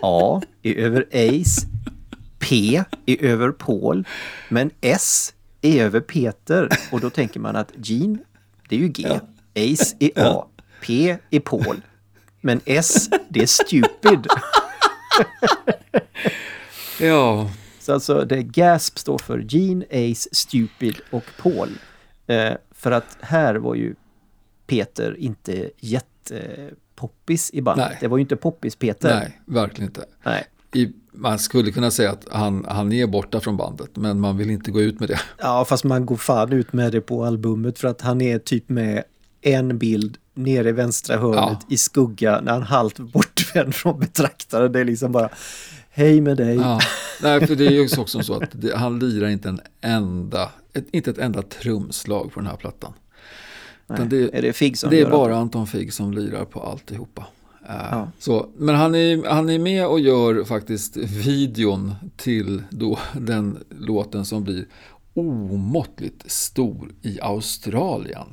[0.02, 1.66] A är över Ace,
[2.38, 4.06] P är över Paul,
[4.48, 6.68] men S är över Peter.
[6.92, 8.18] Och då tänker man att Gene,
[8.68, 9.20] det är ju G,
[9.54, 10.46] Ace är A,
[10.82, 11.80] P är Paul,
[12.40, 14.26] men S, det är stupid.
[17.00, 17.50] Ja,
[17.80, 21.78] Så alltså det GASP står för Gene, Ace, Stupid och Paul.
[22.26, 22.52] Eh,
[22.84, 23.94] för att här var ju
[24.66, 27.86] Peter inte jättepoppis i bandet.
[27.90, 27.98] Nej.
[28.00, 29.14] Det var ju inte poppis-Peter.
[29.14, 30.04] nej, verkligen inte.
[30.24, 30.44] Nej.
[30.74, 34.50] I, man skulle kunna säga att han, han är borta från bandet, men man vill
[34.50, 35.20] inte gå ut med det.
[35.38, 38.68] Ja, fast man går fan ut med det på albumet för att han är typ
[38.68, 39.04] med
[39.40, 41.60] en bild nere i vänstra hörnet Ja.
[41.68, 44.72] i skugga när han halvt bortvänd från betraktaren.
[44.72, 45.28] Det är liksom bara
[45.96, 46.56] Hej med dig.
[46.56, 46.80] Ja.
[47.22, 50.84] Nej, för det är ju också så att det, han lirar inte en enda, ett,
[50.90, 52.92] inte ett enda trumslag på den här plattan.
[53.86, 54.06] Nej.
[54.10, 57.26] det, är det Figg som det är bara Anton Figg som lirar på alltihopa.
[57.68, 58.08] Eh, Ja.
[58.18, 64.24] Så, men han är, han är med och gör faktiskt videon till då den låten
[64.24, 64.66] som blir
[65.14, 68.26] omåttligt stor i Australien.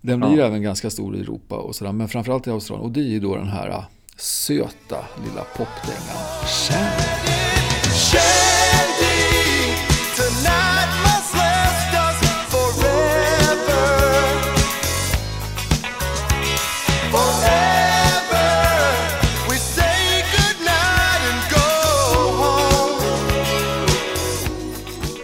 [0.00, 0.46] Den blir Ja.
[0.46, 2.86] även ganska stor i Europa och sådär, men framförallt i Australien.
[2.86, 3.84] Och det är ju då den här
[4.20, 7.28] söta lilla popdängan Kärlek.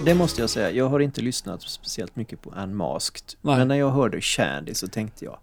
[0.05, 0.71] Det måste jag säga.
[0.71, 3.39] Jag har inte lyssnat speciellt mycket på Unmasked.
[3.41, 3.57] Nej.
[3.57, 5.39] Men när jag hörde Shandy så tänkte jag,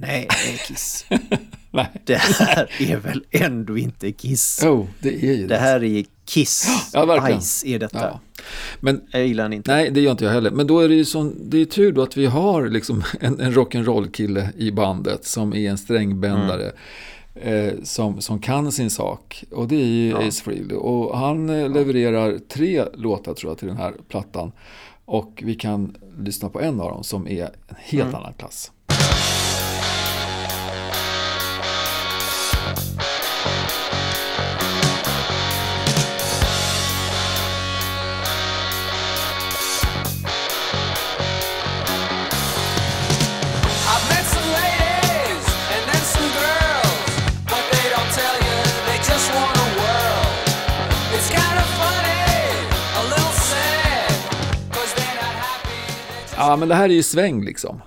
[0.00, 0.28] nej,
[0.66, 1.06] Kiss.
[1.70, 1.88] Nej.
[2.04, 4.62] det här är väl ändå inte Kiss.
[4.64, 6.90] Oh, det är ju Det här är Kiss.
[6.92, 7.40] Ja, verkligen.
[7.40, 7.98] Ice är detta.
[7.98, 8.20] Ja.
[8.80, 9.72] Men Jag gillar den inte.
[9.72, 10.50] Nej, det gör inte jag heller.
[10.50, 13.40] Men då är det ju sån, det är tur då att vi har liksom en,
[13.40, 16.72] en rock'n'roll-kille i bandet som är en strängbändare.
[17.34, 19.44] Eh, som, som kan sin sak.
[19.50, 20.76] Och det är ju Ace Frehley.
[20.76, 24.52] Och han eh, levererar tre låtar tror jag till den här plattan.
[25.04, 28.72] Och vi kan lyssna på en av dem som är en helt annan klass.
[56.50, 57.82] Ja, men det här är ju sväng liksom.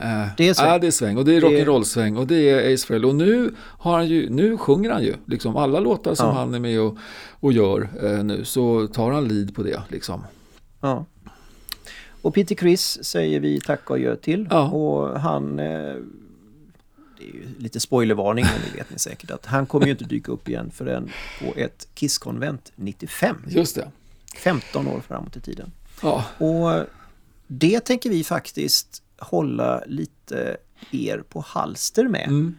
[0.00, 0.66] Eh, Det är sväng.
[0.68, 1.16] Ja, det är sväng.
[1.16, 2.16] Och det är rock'n'roll-sväng.
[2.18, 3.08] Och det är Ace Frehley.
[3.10, 5.14] Och nu, har han ju, nu sjunger han ju.
[5.26, 6.32] Liksom alla låtar som Ja.
[6.32, 6.96] han är med och,
[7.30, 9.82] och gör eh, nu så tar han lead på det.
[9.88, 10.24] Liksom.
[10.80, 11.04] Ja.
[12.22, 14.46] Och Peter Criss säger vi tack och adjö till.
[14.50, 14.70] Ja.
[14.70, 15.58] Och han...
[15.58, 15.64] Eh,
[17.18, 20.04] det är ju lite spoilervarning, men det vet ni säkert att han kommer ju inte
[20.04, 21.10] dyka upp igen förrän
[21.40, 23.36] på ett Kisskonvent 95.
[23.48, 23.88] Just det.
[24.36, 25.72] 15 år framåt i tiden.
[26.02, 26.70] Ja, Och
[27.58, 30.56] det tänker vi faktiskt hålla lite
[30.90, 32.28] er på halster med.
[32.28, 32.56] mm.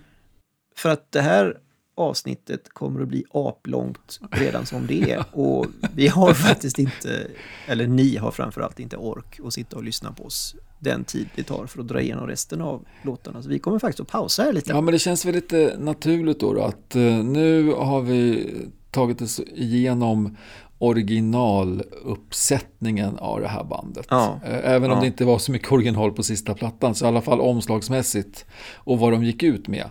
[0.76, 1.58] För att det här
[1.96, 5.26] avsnittet kommer att bli aplångt redan som det är.
[5.40, 5.66] Och
[5.96, 7.28] vi har faktiskt inte,
[7.68, 11.44] eller ni har framförallt inte ork att sitta och lyssna på oss den tid det
[11.44, 13.44] tar för att dra igenom resten av låtarna.
[13.44, 14.72] Så vi kommer faktiskt att pausa här lite.
[14.72, 18.52] ja, men det känns väl lite naturligt då, då att eh, nu har vi
[18.92, 20.38] tagit oss igenom
[20.84, 24.06] originaluppsättningen av det här bandet.
[24.10, 24.40] Ja.
[24.46, 25.02] Eh, Även om Ja.
[25.02, 28.46] det inte var så mycket original på sista plattan, så i alla fall omslagsmässigt
[28.76, 29.86] och vad de gick ut med.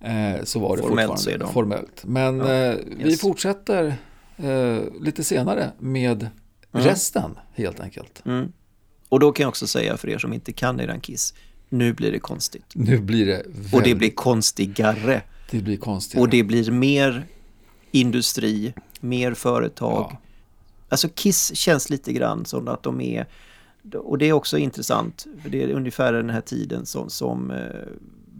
[0.00, 1.52] eh, Så var det Formellt fortfarande de.
[1.52, 2.02] formellt.
[2.04, 3.20] Men Ja, eh, vi yes.
[3.20, 3.94] fortsätter
[4.36, 6.26] eh, lite senare med
[6.72, 6.86] Mm.
[6.86, 8.22] resten helt enkelt.
[8.26, 8.52] Mm.
[9.08, 11.34] Och då kan jag också säga för er som inte kan eran Kiss,
[11.68, 12.64] nu blir det konstigt.
[12.74, 15.22] Nu blir det väldigt, Och det blir konstigare.
[15.50, 16.20] det blir konstigt.
[16.20, 17.26] Och det blir mer
[17.90, 20.06] industri, mer företag.
[20.12, 20.18] Ja.
[20.88, 23.26] Alltså Kiss känns lite grann som att de är,
[23.94, 27.58] och det är också intressant, för det är ungefär den här tiden som, som eh,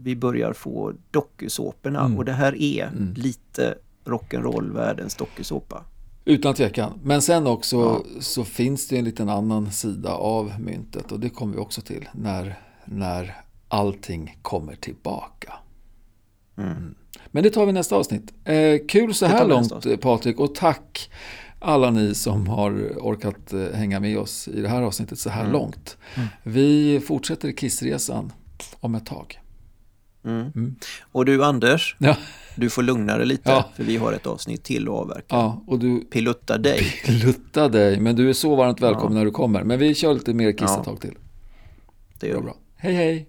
[0.02, 2.18] vi börjar få dokusåporna Mm.
[2.18, 3.14] och det här är Mm.
[3.14, 3.74] lite
[4.04, 5.84] rock'n'roll-världens dokusåpa.
[6.24, 6.92] Utan tvekan.
[7.02, 8.20] Men sen också Ja.
[8.20, 12.08] så finns det en liten annan sida av myntet och det kommer vi också till
[12.12, 13.36] när, när
[13.68, 15.52] allting kommer tillbaka.
[16.60, 16.94] Mm.
[17.26, 18.32] Men det tar vi nästa avsnitt.
[18.44, 21.10] Eh, kul så här långt Patrik och tack
[21.58, 25.50] alla ni som har orkat eh, hänga med oss i det här avsnittet så här
[25.52, 25.96] långt.
[26.42, 28.32] Vi fortsätter Kissresan
[28.80, 29.40] om ett tag.
[30.24, 30.74] Mm.
[31.12, 32.16] Och du Anders, Ja,
[32.56, 33.68] du får lugna dig lite Ja.
[33.76, 35.24] för vi har ett avsnitt till att avverka.
[35.28, 36.82] ja och du Pilutta dig.
[37.08, 39.64] lutta dig, men du är så varmt välkommen när du kommer.
[39.64, 41.14] Men vi kör lite mer Kiss ett tag till.
[42.20, 42.44] Det gör Bra, vi.
[42.46, 42.56] bra.
[42.76, 43.28] Hej hej!